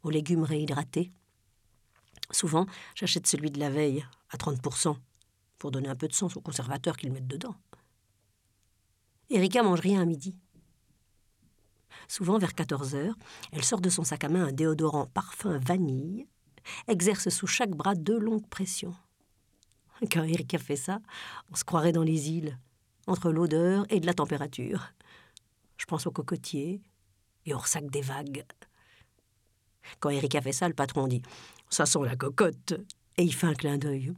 aux 0.03 0.10
légumes 0.10 0.43
réhydratés. 0.43 1.12
Souvent, 2.33 2.65
j'achète 2.95 3.27
celui 3.27 3.51
de 3.51 3.59
la 3.59 3.69
veille, 3.69 4.05
à 4.31 4.37
30%, 4.37 4.97
pour 5.59 5.71
donner 5.71 5.87
un 5.87 5.95
peu 5.95 6.07
de 6.07 6.13
sens 6.13 6.35
aux 6.35 6.41
conservateurs 6.41 6.97
qu'ils 6.97 7.11
mettent 7.11 7.27
dedans. 7.27 7.55
Erika 9.29 9.63
mange 9.63 9.79
rien 9.79 10.01
à 10.01 10.05
midi. 10.05 10.35
Souvent, 12.07 12.39
vers 12.39 12.55
14 12.55 12.95
heures, 12.95 13.15
elle 13.51 13.63
sort 13.63 13.81
de 13.81 13.89
son 13.89 14.03
sac 14.03 14.23
à 14.23 14.29
main 14.29 14.47
un 14.47 14.51
déodorant 14.51 15.05
parfum 15.05 15.59
vanille, 15.59 16.27
exerce 16.87 17.29
sous 17.29 17.47
chaque 17.47 17.71
bras 17.71 17.95
deux 17.95 18.19
longues 18.19 18.47
pressions. 18.47 18.95
Quand 20.11 20.23
Erika 20.23 20.57
fait 20.57 20.75
ça, 20.75 20.99
on 21.51 21.55
se 21.55 21.63
croirait 21.63 21.93
dans 21.93 22.03
les 22.03 22.29
îles, 22.29 22.57
entre 23.07 23.31
l'odeur 23.31 23.85
et 23.89 23.99
de 23.99 24.05
la 24.05 24.13
température. 24.13 24.91
Je 25.77 25.85
pense 25.85 26.07
aux 26.07 26.11
cocotiers 26.11 26.81
et 27.45 27.53
au 27.53 27.59
sac 27.59 27.89
des 27.89 28.01
vagues. 28.01 28.43
Quand 29.99 30.09
Erika 30.09 30.41
fait 30.41 30.51
ça, 30.51 30.67
le 30.67 30.73
patron 30.73 31.07
dit 31.07 31.21
Ça 31.73 31.88
sent 31.88 32.05
la 32.05 32.15
cocotte 32.15 32.73
et 33.17 33.23
il 33.23 33.33
fait 33.33 33.47
un 33.47 33.55
clin 33.55 33.79
d'œil. 33.79 34.13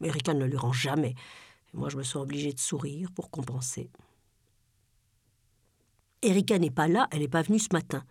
Erika 0.00 0.32
ne 0.32 0.44
le 0.44 0.46
lui 0.46 0.56
rend 0.56 0.72
jamais. 0.72 1.16
moi, 1.74 1.88
je 1.88 1.96
me 1.96 2.04
sens 2.04 2.22
obligée 2.22 2.52
de 2.52 2.60
sourire 2.60 3.10
pour 3.10 3.30
compenser. 3.30 3.90
Erika 6.22 6.56
n'est 6.60 6.70
pas 6.70 6.86
là, 6.86 7.08
elle 7.10 7.18
n'est 7.18 7.28
pas 7.28 7.42
venue 7.42 7.58
ce 7.58 7.70
matin. 7.72 8.04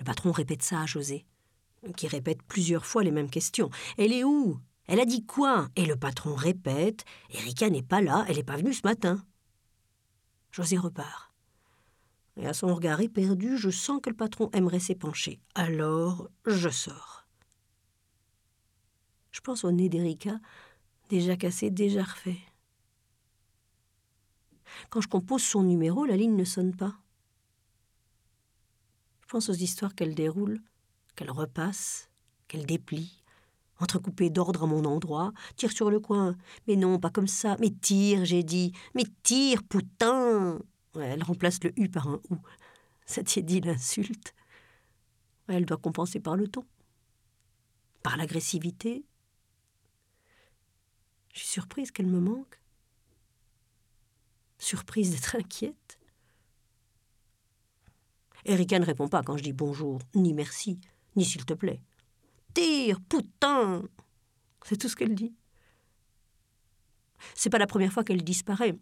Le 0.00 0.04
patron 0.04 0.32
répète 0.32 0.64
ça 0.64 0.80
à 0.80 0.86
José, 0.86 1.24
qui 1.96 2.08
répète 2.08 2.42
plusieurs 2.42 2.84
fois 2.84 3.04
les 3.04 3.12
mêmes 3.12 3.30
questions. 3.30 3.70
Elle 3.96 4.12
est 4.12 4.24
où? 4.24 4.58
Elle 4.88 4.98
a 4.98 5.04
dit 5.04 5.24
quoi? 5.24 5.68
Et 5.76 5.86
le 5.86 5.94
patron 5.94 6.34
répète 6.34 7.04
Erika 7.30 7.70
n'est 7.70 7.84
pas 7.84 8.00
là, 8.00 8.24
elle 8.26 8.38
n'est 8.38 8.42
pas 8.42 8.56
venue 8.56 8.74
ce 8.74 8.82
matin. 8.82 9.24
José 10.50 10.78
repart. 10.78 11.32
Et 12.36 12.48
à 12.48 12.54
son 12.54 12.74
regard 12.74 13.00
éperdu, 13.02 13.56
je 13.56 13.70
sens 13.70 14.00
que 14.02 14.10
le 14.10 14.16
patron 14.16 14.50
aimerait 14.52 14.80
s'épancher. 14.80 15.38
Alors, 15.54 16.28
je 16.44 16.70
sors. 16.70 17.11
Je 19.32 19.40
pense 19.40 19.64
au 19.64 19.72
nez 19.72 19.88
d'Erika, 19.88 20.38
déjà 21.08 21.36
cassé, 21.36 21.70
déjà 21.70 22.02
refait. 22.02 22.38
Quand 24.90 25.00
je 25.00 25.08
compose 25.08 25.42
son 25.42 25.62
numéro, 25.62 26.04
la 26.04 26.16
ligne 26.16 26.36
ne 26.36 26.44
sonne 26.44 26.74
pas. 26.74 26.94
Je 29.22 29.26
pense 29.26 29.48
aux 29.48 29.54
histoires 29.54 29.94
qu'elle 29.94 30.14
déroule, 30.14 30.60
qu'elle 31.16 31.30
repasse, 31.30 32.10
qu'elle 32.48 32.66
déplie, 32.66 33.22
entrecoupée 33.82 34.30
d'ordre 34.30 34.64
à 34.64 34.66
mon 34.66 34.84
endroit. 34.84 35.32
Tire 35.56 35.72
sur 35.72 35.90
le 35.90 36.00
coin. 36.00 36.36
Mais 36.66 36.76
non, 36.76 36.98
pas 36.98 37.10
comme 37.10 37.26
ça. 37.26 37.56
Mais 37.60 37.70
tire, 37.70 38.24
j'ai 38.24 38.42
dit. 38.42 38.72
Mais 38.94 39.04
tire, 39.22 39.62
putain 39.64 40.58
Elle 40.94 41.22
remplace 41.22 41.62
le 41.64 41.72
U 41.78 41.88
par 41.88 42.08
un 42.08 42.20
OU. 42.30 42.38
Ça 43.06 43.22
dit 43.22 43.60
l'insulte. 43.60 44.34
Elle 45.48 45.66
doit 45.66 45.76
compenser 45.76 46.20
par 46.20 46.36
le 46.36 46.48
ton, 46.48 46.64
par 48.02 48.16
l'agressivité, 48.16 49.04
je 51.32 51.40
suis 51.40 51.48
surprise 51.48 51.90
qu'elle 51.90 52.06
me 52.06 52.20
manque. 52.20 52.60
Surprise 54.58 55.10
d'être 55.10 55.34
inquiète. 55.36 55.98
Erika 58.44 58.78
ne 58.78 58.84
répond 58.84 59.08
pas 59.08 59.22
quand 59.22 59.36
je 59.36 59.42
dis 59.42 59.52
bonjour, 59.52 60.00
ni 60.14 60.34
merci, 60.34 60.78
ni 61.16 61.24
s'il 61.24 61.44
te 61.44 61.54
plaît. 61.54 61.82
Tire, 62.54 63.00
putain 63.08 63.82
C'est 64.64 64.76
tout 64.76 64.88
ce 64.88 64.96
qu'elle 64.96 65.14
dit. 65.14 65.34
C'est 67.34 67.50
pas 67.50 67.58
la 67.58 67.66
première 67.66 67.92
fois 67.92 68.04
qu'elle 68.04 68.24
disparaît. 68.24 68.76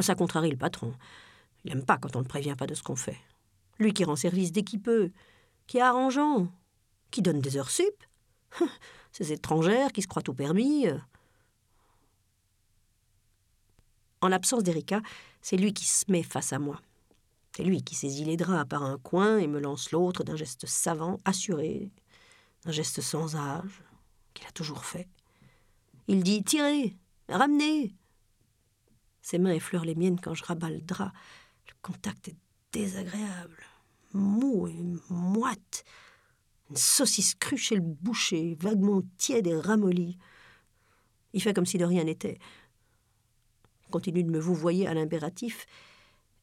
Ça 0.00 0.14
contrarie 0.14 0.50
le 0.50 0.56
patron. 0.56 0.94
Il 1.64 1.74
n'aime 1.74 1.84
pas 1.84 1.98
quand 1.98 2.14
on 2.14 2.20
ne 2.20 2.26
prévient 2.26 2.54
pas 2.56 2.66
de 2.66 2.74
ce 2.74 2.82
qu'on 2.82 2.96
fait. 2.96 3.18
Lui 3.78 3.92
qui 3.92 4.04
rend 4.04 4.16
service 4.16 4.52
dès 4.52 4.62
qu'il 4.62 4.80
peut, 4.80 5.10
qui 5.66 5.78
est 5.78 5.82
arrangeant, 5.82 6.48
qui 7.10 7.22
donne 7.22 7.40
des 7.40 7.56
heures 7.56 7.70
sup. 7.70 8.04
Ces 9.12 9.32
étrangères 9.32 9.92
qui 9.92 10.02
se 10.02 10.06
croient 10.06 10.28
au 10.28 10.34
permis. 10.34 10.86
En 14.20 14.28
l'absence 14.28 14.62
d'Erika, 14.62 15.02
c'est 15.42 15.56
lui 15.56 15.72
qui 15.72 15.84
se 15.84 16.10
met 16.10 16.22
face 16.22 16.52
à 16.52 16.58
moi. 16.58 16.80
C'est 17.56 17.64
lui 17.64 17.82
qui 17.82 17.94
saisit 17.94 18.24
les 18.24 18.36
draps 18.36 18.68
par 18.68 18.82
un 18.82 18.98
coin 18.98 19.38
et 19.38 19.46
me 19.46 19.60
lance 19.60 19.90
l'autre 19.90 20.24
d'un 20.24 20.36
geste 20.36 20.66
savant, 20.66 21.18
assuré, 21.24 21.90
d'un 22.64 22.72
geste 22.72 23.00
sans 23.00 23.34
âge, 23.36 23.82
qu'il 24.34 24.46
a 24.46 24.50
toujours 24.50 24.84
fait. 24.84 25.08
Il 26.08 26.22
dit 26.22 26.44
Tirez 26.44 26.96
Ramenez 27.28 27.94
Ses 29.22 29.38
mains 29.38 29.52
effleurent 29.52 29.84
les 29.84 29.94
miennes 29.94 30.20
quand 30.20 30.34
je 30.34 30.44
rabats 30.44 30.70
le 30.70 30.80
drap. 30.80 31.12
Le 31.68 31.74
contact 31.82 32.28
est 32.28 32.36
désagréable, 32.72 33.64
mou 34.12 34.68
et 34.68 34.84
moite. 35.08 35.84
Une 36.70 36.76
saucisse 36.76 37.34
crue 37.34 37.56
chez 37.56 37.76
le 37.76 37.80
boucher, 37.80 38.56
vaguement 38.60 39.02
tiède 39.16 39.46
et 39.46 39.56
ramollie. 39.56 40.18
Il 41.32 41.42
fait 41.42 41.54
comme 41.54 41.66
si 41.66 41.78
de 41.78 41.84
rien 41.84 42.04
n'était 42.04 42.38
continue 43.90 44.24
de 44.24 44.30
me 44.30 44.38
vouvoyer 44.38 44.86
à 44.86 44.94
l'impératif, 44.94 45.66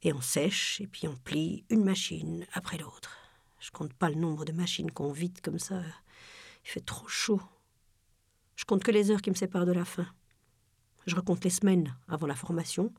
et 0.02 0.14
on 0.14 0.22
sèche, 0.22 0.82
et 0.82 0.88
puis 0.88 1.08
on 1.08 1.16
plie 1.16 1.64
une 1.70 1.84
machine 1.84 2.46
après 2.54 2.78
l'autre. 2.78 3.18
Je 3.60 3.72
compte 3.72 3.94
pas 3.94 4.10
le 4.10 4.16
nombre 4.16 4.44
de 4.44 4.52
machines 4.52 4.92
qu'on 4.92 5.12
vide 5.12 5.40
comme 5.42 5.60
ça. 5.60 5.82
Il 6.66 6.70
fait 6.70 6.86
trop 6.86 7.08
chaud. 7.08 7.42
Je 8.56 8.66
compte 8.66 8.84
que 8.84 8.92
les 8.92 9.12
heures 9.12 9.22
qui 9.22 9.30
me 9.30 9.36
séparent 9.36 9.66
de 9.66 9.72
la 9.72 9.86
fin. 9.86 10.08
Je 11.08 11.16
recompte 11.16 11.44
les 11.44 11.50
semaines 11.50 11.96
avant 12.08 12.28
la 12.28 12.36
formation, 12.36 12.94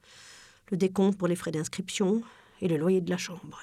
le 0.71 0.77
décompte 0.77 1.19
pour 1.19 1.29
les 1.29 1.37
frais 1.37 1.51
d'inscription 1.51 2.23
et 2.61 2.69
le 2.69 2.77
loyer 2.77 3.01
de 3.01 3.11
la 3.11 3.19
chambre. 3.19 3.61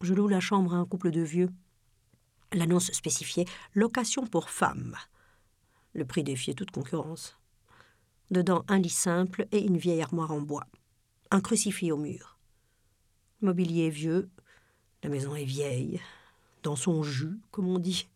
Je 0.00 0.14
loue 0.14 0.28
la 0.28 0.40
chambre 0.40 0.74
à 0.74 0.78
un 0.78 0.86
couple 0.86 1.10
de 1.10 1.22
vieux. 1.22 1.50
L'annonce 2.52 2.92
spécifiait 2.92 3.46
location 3.74 4.26
pour 4.26 4.50
femmes. 4.50 4.96
Le 5.94 6.04
prix 6.04 6.24
défiait 6.24 6.54
toute 6.54 6.70
concurrence. 6.70 7.38
Dedans 8.30 8.64
un 8.68 8.78
lit 8.78 8.88
simple 8.88 9.46
et 9.52 9.64
une 9.64 9.76
vieille 9.76 10.02
armoire 10.02 10.32
en 10.32 10.40
bois. 10.40 10.66
Un 11.30 11.40
crucifix 11.40 11.92
au 11.92 11.96
mur. 11.96 12.38
Le 13.40 13.48
mobilier 13.48 13.86
est 13.86 13.90
vieux, 13.90 14.30
la 15.02 15.10
maison 15.10 15.34
est 15.34 15.44
vieille, 15.44 16.00
dans 16.62 16.76
son 16.76 17.02
jus, 17.02 17.38
comme 17.50 17.68
on 17.68 17.78
dit. 17.78 18.08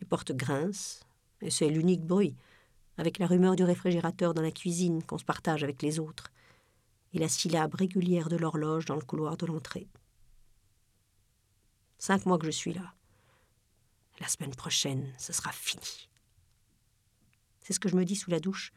Les 0.00 0.06
portes 0.06 0.32
grincent, 0.32 1.04
et 1.42 1.50
c'est 1.50 1.68
l'unique 1.68 2.06
bruit, 2.06 2.34
avec 2.96 3.18
la 3.18 3.26
rumeur 3.26 3.56
du 3.56 3.64
réfrigérateur 3.64 4.32
dans 4.32 4.42
la 4.42 4.50
cuisine 4.50 5.02
qu'on 5.02 5.18
se 5.18 5.24
partage 5.24 5.62
avec 5.62 5.82
les 5.82 5.98
autres, 5.98 6.30
et 7.12 7.18
la 7.18 7.28
syllabe 7.28 7.74
régulière 7.74 8.28
de 8.28 8.36
l'horloge 8.36 8.86
dans 8.86 8.96
le 8.96 9.02
couloir 9.02 9.36
de 9.36 9.46
l'entrée. 9.46 9.88
Cinq 11.98 12.26
mois 12.26 12.38
que 12.38 12.46
je 12.46 12.50
suis 12.50 12.72
là. 12.72 12.94
La 14.20 14.28
semaine 14.28 14.54
prochaine, 14.54 15.12
ce 15.18 15.32
sera 15.32 15.52
fini. 15.52 16.08
C'est 17.60 17.72
ce 17.72 17.80
que 17.80 17.88
je 17.88 17.96
me 17.96 18.04
dis 18.04 18.16
sous 18.16 18.30
la 18.30 18.40
douche, 18.40 18.72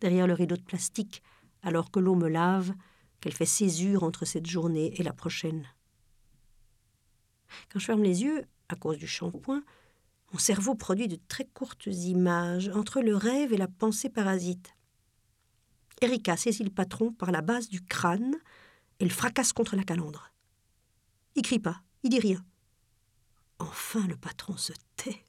derrière 0.00 0.26
le 0.26 0.34
rideau 0.34 0.56
de 0.56 0.62
plastique, 0.62 1.22
alors 1.62 1.90
que 1.90 2.00
l'eau 2.00 2.14
me 2.14 2.28
lave, 2.28 2.74
qu'elle 3.20 3.34
fait 3.34 3.46
césure 3.46 4.02
entre 4.02 4.24
cette 4.24 4.46
journée 4.46 4.98
et 5.00 5.02
la 5.02 5.12
prochaine. 5.12 5.66
Quand 7.70 7.78
je 7.78 7.86
ferme 7.86 8.02
les 8.02 8.22
yeux, 8.22 8.44
à 8.68 8.76
cause 8.76 8.98
du 8.98 9.06
shampoing, 9.06 9.62
mon 10.32 10.38
cerveau 10.38 10.74
produit 10.74 11.08
de 11.08 11.18
très 11.28 11.46
courtes 11.46 11.86
images 11.86 12.68
entre 12.68 13.00
le 13.00 13.16
rêve 13.16 13.52
et 13.52 13.56
la 13.56 13.68
pensée 13.68 14.10
parasite. 14.10 14.74
Erika 16.00 16.36
saisit 16.36 16.64
le 16.64 16.70
patron 16.70 17.12
par 17.12 17.32
la 17.32 17.40
base 17.40 17.68
du 17.68 17.82
crâne 17.82 18.36
et 19.00 19.04
le 19.04 19.10
fracasse 19.10 19.52
contre 19.52 19.74
la 19.74 19.84
calandre. 19.84 20.30
Il 21.34 21.42
crie 21.42 21.58
pas, 21.58 21.82
il 22.02 22.10
dit 22.10 22.20
rien. 22.20 22.44
Enfin 23.58 24.06
le 24.06 24.16
patron 24.16 24.56
se 24.56 24.72
tait. 24.96 25.24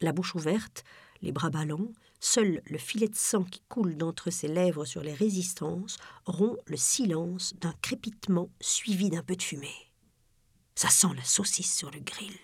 La 0.00 0.12
bouche 0.12 0.34
ouverte, 0.34 0.84
les 1.20 1.32
bras 1.32 1.50
ballants, 1.50 1.92
seul 2.24 2.62
le 2.66 2.78
filet 2.78 3.08
de 3.08 3.14
sang 3.14 3.44
qui 3.44 3.62
coule 3.68 3.96
d'entre 3.96 4.30
ses 4.30 4.48
lèvres 4.48 4.84
sur 4.84 5.02
les 5.02 5.12
résistances 5.12 5.98
rompt 6.24 6.58
le 6.66 6.76
silence 6.76 7.54
d'un 7.60 7.74
crépitement 7.82 8.50
suivi 8.60 9.10
d'un 9.10 9.22
peu 9.22 9.36
de 9.36 9.42
fumée. 9.42 9.92
Ça 10.74 10.88
sent 10.88 11.14
la 11.14 11.24
saucisse 11.24 11.76
sur 11.76 11.90
le 11.90 12.00
grill. 12.00 12.36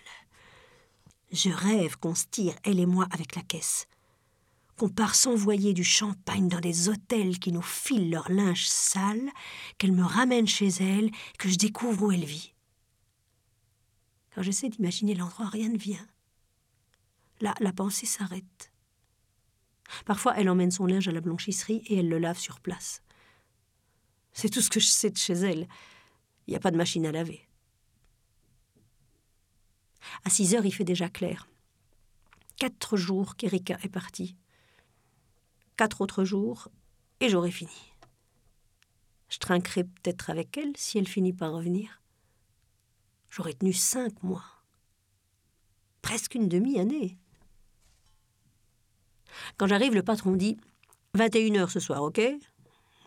Je 1.31 1.49
rêve 1.49 1.97
qu'on 1.97 2.15
se 2.15 2.25
tire, 2.29 2.55
elle 2.63 2.79
et 2.79 2.85
moi, 2.85 3.07
avec 3.11 3.35
la 3.35 3.41
caisse. 3.41 3.87
Qu'on 4.77 4.89
part 4.89 5.15
s'envoyer 5.15 5.73
du 5.73 5.83
champagne 5.83 6.47
dans 6.47 6.59
des 6.59 6.89
hôtels 6.89 7.39
qui 7.39 7.51
nous 7.51 7.61
filent 7.61 8.09
leur 8.09 8.31
linge 8.31 8.67
sale, 8.67 9.29
qu'elle 9.77 9.91
me 9.93 10.03
ramène 10.03 10.47
chez 10.47 10.67
elle, 10.67 11.11
que 11.37 11.49
je 11.49 11.55
découvre 11.55 12.03
où 12.03 12.11
elle 12.11 12.25
vit. 12.25 12.53
Quand 14.33 14.43
j'essaie 14.43 14.69
d'imaginer 14.69 15.13
l'endroit, 15.13 15.49
rien 15.49 15.69
ne 15.69 15.77
vient. 15.77 16.07
Là, 17.41 17.53
la 17.59 17.73
pensée 17.73 18.05
s'arrête. 18.05 18.70
Parfois, 20.05 20.33
elle 20.37 20.49
emmène 20.49 20.71
son 20.71 20.85
linge 20.85 21.07
à 21.07 21.11
la 21.11 21.21
blanchisserie 21.21 21.83
et 21.87 21.99
elle 21.99 22.09
le 22.09 22.19
lave 22.19 22.37
sur 22.37 22.59
place. 22.59 23.01
C'est 24.33 24.49
tout 24.49 24.61
ce 24.61 24.69
que 24.69 24.79
je 24.79 24.87
sais 24.87 25.09
de 25.09 25.17
chez 25.17 25.33
elle. 25.33 25.67
Il 26.47 26.51
n'y 26.51 26.55
a 26.55 26.59
pas 26.59 26.71
de 26.71 26.77
machine 26.77 27.05
à 27.05 27.11
laver. 27.11 27.47
À 30.23 30.29
six 30.29 30.55
heures, 30.55 30.65
il 30.65 30.73
fait 30.73 30.83
déjà 30.83 31.09
clair. 31.09 31.47
Quatre 32.57 32.97
jours 32.97 33.35
qu'Erika 33.35 33.77
est 33.83 33.89
partie. 33.89 34.35
Quatre 35.77 36.01
autres 36.01 36.23
jours, 36.23 36.69
et 37.19 37.29
j'aurai 37.29 37.51
fini. 37.51 37.93
Je 39.29 39.37
trinquerai 39.37 39.85
peut-être 39.85 40.29
avec 40.29 40.57
elle 40.57 40.75
si 40.75 40.97
elle 40.97 41.07
finit 41.07 41.33
par 41.33 41.53
revenir. 41.53 42.01
J'aurais 43.29 43.53
tenu 43.53 43.71
cinq 43.71 44.23
mois. 44.23 44.43
Presque 46.01 46.35
une 46.35 46.49
demi-année. 46.49 47.17
Quand 49.57 49.67
j'arrive, 49.67 49.93
le 49.93 50.03
patron 50.03 50.35
dit 50.35 50.57
21 51.13 51.55
heures 51.55 51.71
ce 51.71 51.79
soir, 51.79 52.03
ok? 52.03 52.21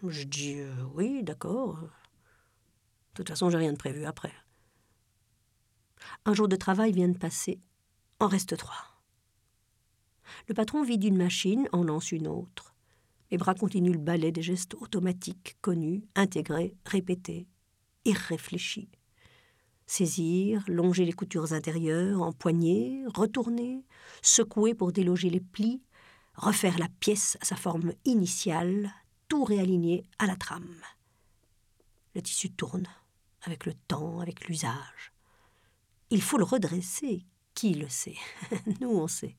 Je 0.06 0.24
dis 0.24 0.58
euh, 0.58 0.72
oui, 0.94 1.22
d'accord. 1.22 1.78
toute 3.14 3.28
façon, 3.28 3.48
j'ai 3.50 3.58
rien 3.58 3.72
de 3.72 3.78
prévu 3.78 4.04
après. 4.04 4.32
Un 6.26 6.34
jour 6.34 6.48
de 6.48 6.56
travail 6.56 6.92
vient 6.92 7.08
de 7.08 7.18
passer. 7.18 7.60
En 8.20 8.28
reste 8.28 8.56
trois. 8.56 8.94
Le 10.48 10.54
patron 10.54 10.82
vide 10.82 11.04
une 11.04 11.16
machine, 11.16 11.68
en 11.72 11.82
lance 11.82 12.12
une 12.12 12.28
autre. 12.28 12.74
Mes 13.30 13.38
bras 13.38 13.54
continuent 13.54 13.92
le 13.92 13.98
balai 13.98 14.30
des 14.30 14.42
gestes 14.42 14.74
automatiques, 14.74 15.56
connus, 15.60 16.04
intégrés, 16.14 16.76
répétés, 16.84 17.48
irréfléchis. 18.04 18.90
Saisir, 19.86 20.64
longer 20.68 21.04
les 21.04 21.12
coutures 21.12 21.52
intérieures, 21.52 22.22
empoigner, 22.22 23.04
retourner, 23.14 23.84
secouer 24.22 24.74
pour 24.74 24.92
déloger 24.92 25.30
les 25.30 25.40
plis, 25.40 25.82
refaire 26.34 26.78
la 26.78 26.88
pièce 27.00 27.38
à 27.40 27.44
sa 27.44 27.56
forme 27.56 27.92
initiale, 28.04 28.92
tout 29.28 29.44
réaligner 29.44 30.04
à 30.18 30.26
la 30.26 30.36
trame. 30.36 30.80
Le 32.14 32.22
tissu 32.22 32.50
tourne, 32.50 32.86
avec 33.42 33.66
le 33.66 33.74
temps, 33.74 34.20
avec 34.20 34.46
l'usage. 34.48 35.12
Il 36.10 36.22
faut 36.22 36.38
le 36.38 36.44
redresser. 36.44 37.24
Qui 37.54 37.74
le 37.74 37.88
sait? 37.88 38.16
Nous, 38.80 38.90
on 38.90 39.06
sait. 39.06 39.36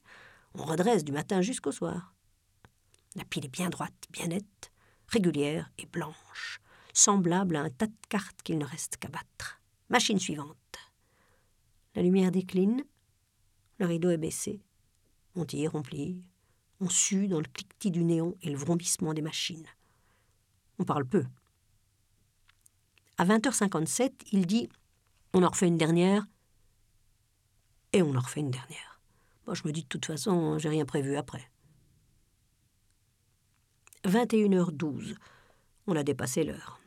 On 0.54 0.64
redresse 0.64 1.04
du 1.04 1.12
matin 1.12 1.42
jusqu'au 1.42 1.74
soir. 1.74 2.14
La 3.16 3.26
pile 3.26 3.46
est 3.46 3.50
bien 3.50 3.70
droite, 3.70 4.06
bien 4.10 4.28
nette, 4.28 4.72
régulière 5.08 5.70
et 5.78 5.86
blanche, 5.86 6.62
semblable 6.94 7.58
à 7.58 7.62
un 7.62 7.70
tas 7.70 7.88
de 7.88 7.96
cartes 8.08 8.42
qu'il 8.42 8.58
ne 8.58 8.66
reste 8.66 8.98
qu'à 8.98 9.10
battre. 9.10 9.62
Machine 9.90 10.20
suivante. 10.20 10.58
La 11.94 12.02
lumière 12.02 12.32
décline, 12.32 12.84
le 13.80 13.86
rideau 13.86 14.10
est 14.10 14.18
baissé. 14.18 14.62
On 15.36 15.46
tire, 15.46 15.76
on 15.76 15.82
plie, 15.82 16.24
dans 17.28 17.40
le 17.40 17.48
cliquetis 17.52 17.92
du 17.92 18.04
néon 18.04 18.36
et 18.42 18.50
le 18.50 18.58
vrombissement 18.58 19.14
des 19.14 19.22
machines. 19.22 19.68
On 20.80 20.84
parle 20.84 21.06
peu. 21.06 21.26
À 23.18 23.26
20h57, 23.26 24.12
il 24.32 24.46
dit 24.46 24.70
On 25.34 25.44
en 25.44 25.50
refait 25.50 25.68
une 25.68 25.78
dernière. 25.78 26.26
Et 27.94 28.02
on 28.02 28.14
en 28.16 28.20
refait 28.20 28.42
une 28.42 28.52
dernière. 28.52 29.00
Je 29.52 29.62
me 29.66 29.72
dis 29.72 29.84
de 29.84 29.88
toute 29.88 30.06
façon, 30.06 30.58
j'ai 30.58 30.70
rien 30.70 30.86
prévu 30.86 31.16
après. 31.16 31.50
21h12. 34.04 35.16
On 35.88 35.96
a 35.96 36.04
dépassé 36.04 36.44
l'heure. 36.44 36.80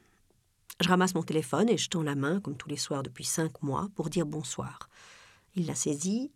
Je 0.81 0.89
ramasse 0.89 1.15
mon 1.15 1.23
téléphone 1.23 1.69
et 1.69 1.77
je 1.77 1.89
tends 1.89 2.03
la 2.03 2.15
main, 2.15 2.41
comme 2.41 2.57
tous 2.57 2.69
les 2.69 2.77
soirs 2.77 3.03
depuis 3.03 3.25
cinq 3.25 3.63
mois, 3.63 3.89
pour 3.97 4.11
dire 4.11 4.27
bonsoir. 4.27 4.89
Il 5.55 5.67
la 5.67 5.75
saisit, 5.75 6.31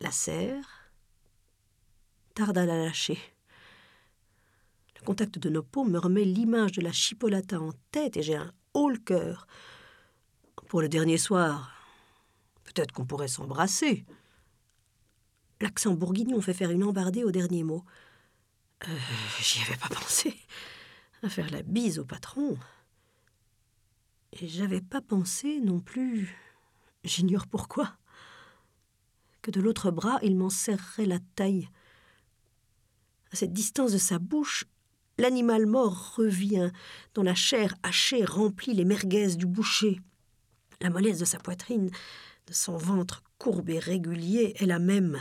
la 0.00 0.10
serre, 0.10 0.75
tarde 2.36 2.58
à 2.58 2.66
la 2.66 2.76
lâcher. 2.76 3.18
Le 5.00 5.06
contact 5.06 5.38
de 5.38 5.48
nos 5.48 5.62
peaux 5.62 5.84
me 5.84 5.98
remet 5.98 6.24
l'image 6.24 6.72
de 6.72 6.82
la 6.82 6.92
chipolata 6.92 7.58
en 7.58 7.72
tête 7.90 8.18
et 8.18 8.22
j'ai 8.22 8.36
un 8.36 8.52
haut 8.74 8.90
le 8.90 8.98
cœur. 8.98 9.46
Pour 10.68 10.82
le 10.82 10.88
dernier 10.88 11.16
soir, 11.16 11.72
peut-être 12.64 12.92
qu'on 12.92 13.06
pourrait 13.06 13.28
s'embrasser. 13.28 14.04
L'accent 15.62 15.94
bourguignon 15.94 16.42
fait 16.42 16.52
faire 16.52 16.70
une 16.70 16.84
embardée 16.84 17.24
au 17.24 17.30
dernier 17.30 17.64
mot. 17.64 17.84
Euh, 18.86 18.98
J'y 19.40 19.62
avais 19.62 19.78
pas 19.78 19.88
pensé. 19.88 20.36
À 21.22 21.30
faire 21.30 21.50
la 21.50 21.62
bise 21.62 21.98
au 21.98 22.04
patron. 22.04 22.58
Et 24.32 24.46
j'avais 24.46 24.82
pas 24.82 25.00
pensé 25.00 25.60
non 25.60 25.80
plus, 25.80 26.36
j'ignore 27.02 27.46
pourquoi, 27.46 27.96
que 29.40 29.50
de 29.50 29.62
l'autre 29.62 29.90
bras 29.90 30.18
il 30.22 30.36
m'en 30.36 30.50
serrerait 30.50 31.06
la 31.06 31.20
taille. 31.34 31.70
À 33.32 33.36
cette 33.36 33.52
distance 33.52 33.92
de 33.92 33.98
sa 33.98 34.18
bouche, 34.18 34.64
l'animal 35.18 35.66
mort 35.66 36.14
revient, 36.16 36.70
dont 37.14 37.22
la 37.22 37.34
chair 37.34 37.74
hachée 37.82 38.24
remplit 38.24 38.74
les 38.74 38.84
merguez 38.84 39.36
du 39.36 39.46
boucher. 39.46 40.00
La 40.80 40.90
mollesse 40.90 41.18
de 41.18 41.24
sa 41.24 41.38
poitrine, 41.38 41.90
de 42.46 42.52
son 42.52 42.76
ventre 42.76 43.22
courbe 43.38 43.70
et 43.70 43.78
régulier, 43.78 44.54
est 44.56 44.66
la 44.66 44.78
même. 44.78 45.18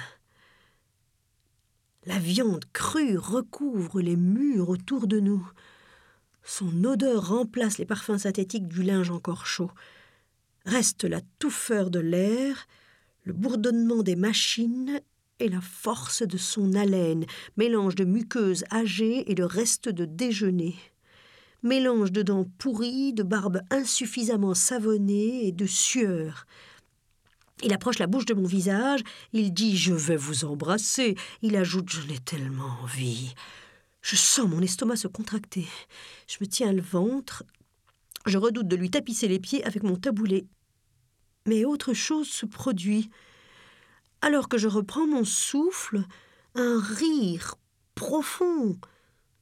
La 2.06 2.20
viande 2.20 2.66
crue 2.72 3.18
recouvre 3.18 4.00
les 4.00 4.16
murs 4.16 4.70
autour 4.70 5.08
de 5.08 5.20
nous. 5.20 5.50
Son 6.44 6.84
odeur 6.84 7.30
remplace 7.30 7.80
les 7.80 7.86
parfums 7.86 8.20
synthétiques 8.20 8.68
du 8.68 8.84
linge 8.84 9.10
encore 9.10 9.48
chaud. 9.48 9.72
Reste 10.66 11.04
la 11.04 11.22
touffeur 11.40 11.90
de 11.90 12.00
l'air, 12.00 12.68
le 13.24 13.34
bourdonnement 13.34 14.04
des 14.04 14.16
machines 14.16 15.02
et 15.40 15.50
la 15.50 15.62
force 15.62 16.24
de 16.24 16.38
son 16.38 16.74
haleine, 16.74 17.26
mélange 17.58 17.96
de 17.96 18.06
muqueuses 18.06 18.64
âgées 18.72 19.30
et 19.30 19.36
de 19.36 19.44
restes 19.44 19.90
de 19.90 20.06
déjeuner. 20.06 20.76
Mélange 21.64 22.12
de 22.12 22.22
dents 22.22 22.46
pourries, 22.58 23.14
de 23.14 23.24
barbe 23.24 23.62
insuffisamment 23.70 24.54
savonnée 24.54 25.48
et 25.48 25.52
de 25.52 25.66
sueur. 25.66 26.46
Il 27.64 27.74
approche 27.74 28.00
la 28.00 28.08
bouche 28.08 28.26
de 28.26 28.34
mon 28.34 28.46
visage, 28.46 29.02
il 29.34 29.54
dit 29.54 29.78
Je 29.78 29.94
vais 29.94 30.18
vous 30.18 30.46
embrasser. 30.46 31.16
Il 31.42 31.56
ajoute 31.56 31.90
J'en 31.90 32.14
ai 32.14 32.20
tellement 32.20 32.78
envie. 32.84 33.34
Je 34.02 34.16
sens 34.16 34.48
mon 34.48 34.62
estomac 34.62 34.98
se 34.98 35.08
contracter. 35.08 35.66
Je 36.28 36.38
me 36.42 36.46
tiens 36.46 36.72
le 36.72 36.82
ventre. 36.82 37.44
Je 38.26 38.38
redoute 38.38 38.68
de 38.68 38.76
lui 38.76 38.92
tapisser 38.92 39.28
les 39.28 39.40
pieds 39.40 39.64
avec 39.64 39.84
mon 39.84 39.96
taboulet. 39.96 40.46
Mais 41.48 41.66
autre 41.66 41.94
chose 41.94 42.28
se 42.28 42.46
produit. 42.46 43.10
Alors 44.26 44.50
que 44.50 44.58
je 44.58 44.68
reprends 44.68 45.06
mon 45.06 45.24
souffle, 45.24 46.04
un 46.56 46.80
rire 46.82 47.54
profond, 47.94 48.76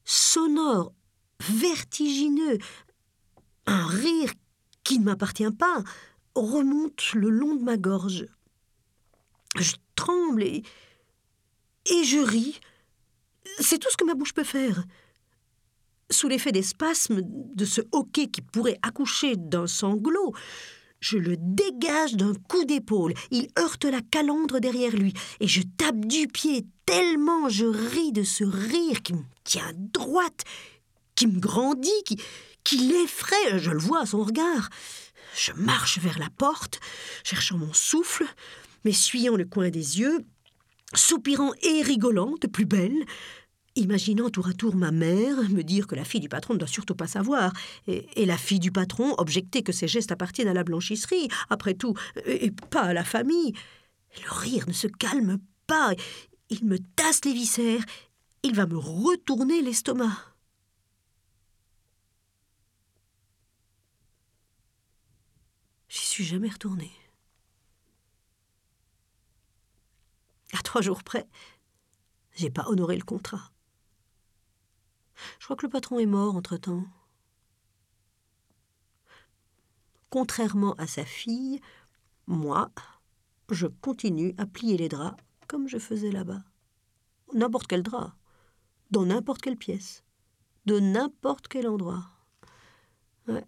sonore, 0.04 0.92
vertigineux, 1.40 2.58
un 3.66 3.88
rire 3.88 4.34
qui 4.84 5.00
ne 5.00 5.06
m'appartient 5.06 5.52
pas, 5.58 5.86
remonte 6.36 7.14
le 7.14 7.30
long 7.30 7.56
de 7.56 7.64
ma 7.64 7.78
gorge. 7.78 8.26
Je 9.56 9.72
tremble 9.96 10.44
et, 10.44 10.64
et 11.86 12.04
je 12.04 12.20
ris. 12.20 12.60
C'est 13.62 13.80
tout 13.80 13.90
ce 13.90 13.96
que 13.96 14.04
ma 14.04 14.16
bouche 14.16 14.34
peut 14.34 14.44
faire. 14.44 14.84
Sous 16.12 16.28
l'effet 16.28 16.52
des 16.52 16.62
spasmes 16.62 17.22
de 17.24 17.64
ce 17.64 17.80
hoquet 17.94 18.28
qui 18.28 18.42
pourrait 18.42 18.80
accoucher 18.82 19.38
d'un 19.38 19.66
sanglot, 19.66 20.34
je 21.04 21.18
le 21.18 21.36
dégage 21.38 22.16
d'un 22.16 22.34
coup 22.34 22.64
d'épaule. 22.64 23.14
Il 23.30 23.50
heurte 23.60 23.84
la 23.84 24.00
calandre 24.02 24.62
derrière 24.62 24.96
lui 24.96 25.14
et 25.42 25.50
je 25.50 25.62
tape 25.78 26.06
du 26.06 26.28
pied 26.28 26.66
tellement 26.86 27.50
je 27.50 27.66
ris 27.66 28.14
de 28.14 28.24
ce 28.24 28.46
rire 28.46 29.02
qui 29.04 29.14
me 29.14 29.24
tient 29.44 29.74
droite, 29.76 30.46
qui 31.16 31.28
me 31.28 31.42
grandit, 31.42 31.92
qui, 32.06 32.18
qui 32.64 32.78
l'effraie. 32.78 33.60
Je 33.60 33.72
le 33.72 33.80
vois 33.80 34.02
à 34.02 34.06
son 34.06 34.24
regard. 34.24 34.70
Je 35.36 35.52
marche 35.52 36.00
vers 36.00 36.20
la 36.20 36.30
porte, 36.30 36.80
cherchant 37.26 37.58
mon 37.58 37.74
souffle, 37.74 38.26
m'essuyant 38.86 39.36
le 39.36 39.46
coin 39.46 39.70
des 39.70 40.00
yeux, 40.00 40.20
soupirant 40.94 41.52
et 41.64 41.82
rigolant 41.82 42.36
de 42.40 42.48
plus 42.48 42.66
belle, 42.66 43.04
imaginant 43.76 44.30
tour 44.30 44.48
à 44.48 44.54
tour 44.54 44.76
ma 44.76 44.92
mère 44.92 45.38
me 45.50 45.64
dire 45.64 45.88
que 45.88 45.96
la 45.96 46.04
fille 46.04 46.20
du 46.20 46.30
patron 46.30 46.54
ne 46.54 46.60
doit 46.60 46.68
surtout 46.68 46.96
pas 46.96 47.08
savoir, 47.08 47.54
et, 47.88 48.26
la 48.26 48.38
fille 48.38 48.60
du 48.60 48.72
patron 48.72 49.16
objecter 49.18 49.64
que 49.64 49.72
ses 49.72 49.88
gestes 49.88 50.12
appartiennent 50.12 50.48
à 50.48 50.54
la 50.54 50.64
blanchisserie, 50.64 51.28
après 51.50 51.74
tout, 51.74 51.96
et, 52.26 52.46
et 52.46 52.52
pas 52.52 52.84
à 52.84 52.94
la 52.94 53.04
famille. 53.04 53.54
Le 54.24 54.32
rire 54.32 54.66
ne 54.68 54.74
se 54.74 54.88
calme 54.88 55.40
pas, 55.68 55.94
il 56.50 56.66
me 56.66 56.78
tasse 56.78 57.26
les 57.26 57.34
viscères, 57.34 57.84
il 58.44 58.56
va 58.56 58.66
me 58.66 58.78
retourner 58.78 59.62
l'estomac. 59.62 60.16
J'y 65.90 66.00
suis 66.00 66.24
jamais 66.24 66.50
retournée. 66.50 66.92
À 70.54 70.62
trois 70.62 70.82
jours 70.82 71.04
près, 71.04 71.28
j'ai 72.36 72.50
pas 72.50 72.68
honoré 72.68 72.96
le 72.96 73.04
contrat. 73.04 73.53
Je 75.40 75.46
crois 75.46 75.56
que 75.56 75.66
le 75.66 75.72
patron 75.72 76.00
est 76.00 76.06
mort 76.06 76.36
entre-temps. 76.36 76.86
Contrairement 80.10 80.74
à 80.74 80.88
sa 80.88 81.06
fille, 81.06 81.60
moi, 82.28 82.72
je 83.50 83.68
continue 83.68 84.36
à 84.38 84.46
plier 84.46 84.78
les 84.78 84.90
draps 84.90 85.22
comme 85.48 85.68
je 85.68 85.78
faisais 85.78 86.12
là-bas. 86.12 86.44
N'importe 87.34 87.68
quel 87.68 87.84
drap, 87.84 88.16
dans 88.92 89.06
n'importe 89.06 89.42
quelle 89.42 89.58
pièce, 89.58 90.04
de 90.66 90.80
n'importe 90.80 91.48
quel 91.48 91.68
endroit. 91.68 92.06
Ouais, 93.28 93.46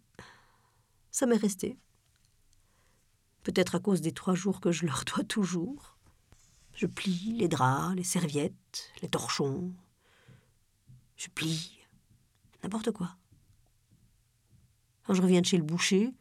ça 1.12 1.26
m'est 1.26 1.38
resté 1.38 1.78
peut-être 3.46 3.76
à 3.76 3.80
cause 3.80 4.02
des 4.02 4.12
trois 4.12 4.34
jours 4.34 4.60
que 4.60 4.72
je 4.72 4.86
leur 4.86 5.06
dois 5.06 5.24
toujours. 5.24 5.98
Je 6.74 6.88
plie 6.88 7.38
les 7.38 7.48
draps, 7.48 7.96
les 7.96 8.04
serviettes, 8.04 8.92
les 9.02 9.08
torchons. 9.08 9.72
Je 11.16 11.30
plie 11.30 11.80
n'importe 12.64 12.92
quoi. 12.92 13.16
Quand 15.04 15.14
je 15.14 15.22
reviens 15.22 15.42
de 15.42 15.46
chez 15.46 15.58
le 15.58 15.64
boucher, 15.64 16.14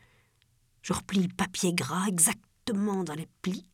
je 0.82 0.92
replie 0.92 1.22
le 1.22 1.34
papier 1.34 1.72
gras 1.72 2.06
exactement 2.06 3.02
dans 3.02 3.14
les 3.14 3.28
plis, 3.40 3.66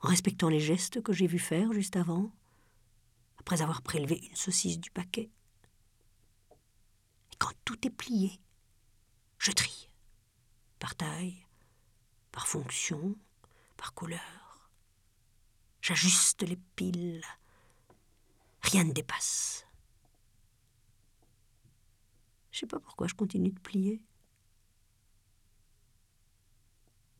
en 0.00 0.08
respectant 0.08 0.48
les 0.48 0.60
gestes 0.60 1.02
que 1.02 1.12
j'ai 1.12 1.26
vu 1.26 1.38
faire 1.38 1.72
juste 1.74 1.96
avant, 1.96 2.32
après 3.38 3.60
avoir 3.60 3.82
prélevé 3.82 4.16
une 4.26 4.36
saucisse 4.36 4.78
du 4.78 4.90
paquet. 4.90 5.30
Et 7.32 7.36
quand 7.38 7.52
tout 7.66 7.86
est 7.86 7.90
plié, 7.90 8.40
je 9.38 9.52
trie. 9.52 9.90
par 10.78 10.96
taille, 10.96 11.46
par 12.32 12.48
fonction, 12.48 13.14
par 13.76 13.94
couleur. 13.94 14.70
J'ajuste 15.80 16.42
les 16.42 16.58
piles. 16.76 17.24
Rien 18.62 18.84
ne 18.84 18.92
dépasse. 18.92 19.66
Je 22.52 22.60
sais 22.60 22.66
pas 22.66 22.78
pourquoi 22.78 23.08
je 23.08 23.14
continue 23.14 23.50
de 23.50 23.58
plier. 23.58 24.04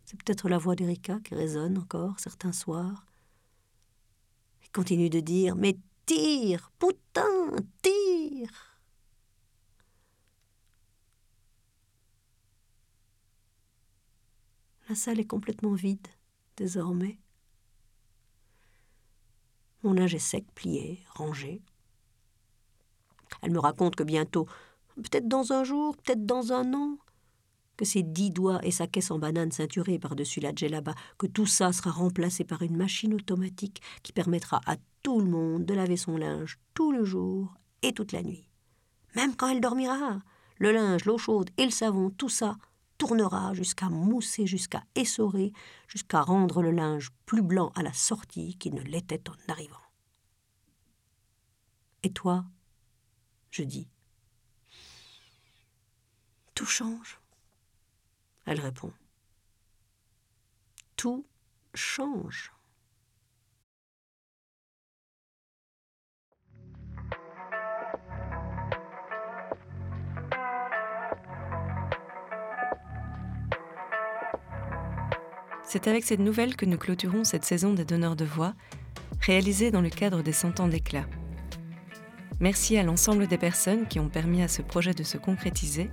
C'est 0.05 0.23
peut-être 0.23 0.49
la 0.49 0.59
voix 0.59 0.77
d'Erika 0.77 1.19
qui 1.21 1.35
résonne 1.35 1.79
encore 1.79 2.21
certains 2.21 2.53
soirs. 2.53 3.07
Il 4.63 4.71
continue 4.71 5.09
de 5.09 5.21
dire 5.21 5.57
Mais 5.57 5.79
tire, 6.05 6.71
putain, 6.79 7.51
tire 7.81 8.73
La 14.89 14.95
salle 14.95 15.21
est 15.21 15.27
complètement 15.27 15.73
vide, 15.73 16.07
désormais. 16.59 17.19
Mon 19.83 19.95
linge 19.95 20.15
est 20.15 20.19
sec, 20.19 20.45
plié, 20.55 21.03
rangé. 21.15 21.63
Elle 23.41 23.53
me 23.53 23.59
raconte 23.59 23.97
que 23.97 24.03
bientôt, 24.03 24.47
peut-être 24.97 25.29
dans 25.29 25.53
un 25.53 25.65
jour, 25.65 25.97
peut-être 25.97 26.27
dans 26.27 26.53
un 26.53 26.75
an, 26.75 26.99
que 27.77 27.85
ses 27.85 28.03
dix 28.03 28.31
doigts 28.31 28.65
et 28.65 28.71
sa 28.71 28.87
caisse 28.87 29.11
en 29.11 29.19
banane 29.19 29.51
ceinturée 29.51 29.99
par-dessus 29.99 30.41
la 30.41 30.55
djellaba, 30.55 30.95
que 31.19 31.27
tout 31.27 31.47
ça 31.47 31.73
sera 31.73 31.91
remplacé 31.91 32.45
par 32.45 32.63
une 32.63 32.77
machine 32.77 33.15
automatique 33.15 33.83
qui 34.03 34.13
permettra 34.13 34.61
à 34.67 34.77
tout 35.03 35.21
le 35.21 35.31
monde 35.31 35.65
de 35.65 35.75
laver 35.75 35.97
son 35.97 36.17
linge 36.17 36.59
tout 36.75 36.93
le 36.93 37.05
jour 37.05 37.55
et 37.83 37.93
toute 37.93 38.13
la 38.13 38.23
nuit. 38.23 38.49
Même 39.17 39.35
quand 39.35 39.49
elle 39.49 39.61
dormira, 39.61 40.21
le 40.59 40.73
linge, 40.73 41.05
l'eau 41.05 41.19
chaude 41.19 41.51
et 41.57 41.65
le 41.65 41.71
savon, 41.71 42.11
tout 42.11 42.29
ça 42.29 42.57
tournera 42.99 43.53
jusqu'à 43.53 43.89
mousser, 43.89 44.47
jusqu'à 44.47 44.85
essorer, 44.95 45.53
jusqu'à 45.89 46.23
rendre 46.23 46.63
le 46.63 46.71
linge 46.71 47.11
plus 47.27 47.43
blanc 47.43 47.73
à 47.75 47.83
la 47.83 47.93
sortie 47.93 48.57
qu'il 48.59 48.75
ne 48.75 48.83
l'était 48.83 49.29
en 49.29 49.53
arrivant. 49.53 49.77
Et 52.05 52.13
toi? 52.13 52.45
Je 53.51 53.65
dis. 53.65 53.89
Change. 56.65 57.19
Elle 58.47 58.61
répond. 58.61 58.93
Tout 60.97 61.27
change. 61.75 62.53
C'est 75.65 75.89
avec 75.89 76.05
cette 76.05 76.21
nouvelle 76.21 76.57
que 76.57 76.65
nous 76.65 76.79
clôturons 76.79 77.25
cette 77.25 77.45
saison 77.45 77.73
des 77.73 77.85
donneurs 77.85 78.17
de 78.17 78.25
voix, 78.25 78.55
réalisée 79.21 79.71
dans 79.71 79.81
le 79.81 79.91
cadre 79.91 80.23
des 80.23 80.33
Cent 80.33 80.61
ans 80.61 80.69
d'éclat. 80.69 81.07
Merci 82.41 82.77
à 82.77 82.83
l'ensemble 82.83 83.27
des 83.27 83.39
personnes 83.39 83.87
qui 83.89 83.99
ont 83.99 84.09
permis 84.09 84.43
à 84.43 84.49
ce 84.49 84.63
projet 84.63 84.95
de 84.95 85.03
se 85.03 85.17
concrétiser, 85.17 85.91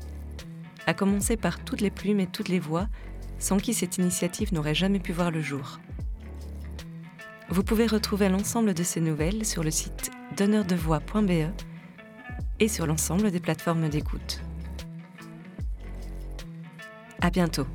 à 0.89 0.95
commencer 0.95 1.37
par 1.37 1.63
toutes 1.63 1.81
les 1.81 1.91
plumes 1.91 2.19
et 2.19 2.25
toutes 2.25 2.49
les 2.49 2.59
voix, 2.59 2.87
sans 3.37 3.57
qui 3.57 3.75
cette 3.75 3.99
initiative 3.99 4.55
n'aurait 4.55 4.73
jamais 4.73 4.99
pu 4.99 5.11
voir 5.11 5.29
le 5.29 5.39
jour. 5.39 5.79
Vous 7.49 7.63
pouvez 7.63 7.85
retrouver 7.85 8.27
l'ensemble 8.27 8.73
de 8.73 8.81
ces 8.81 8.99
nouvelles 8.99 9.45
sur 9.45 9.63
le 9.63 9.69
site 9.69 10.09
donneurdevoix.be 10.35 11.51
et 12.59 12.67
sur 12.67 12.87
l'ensemble 12.87 13.29
des 13.29 13.39
plateformes 13.39 13.87
d'écoute. 13.87 14.41
À 17.21 17.29
bientôt. 17.29 17.67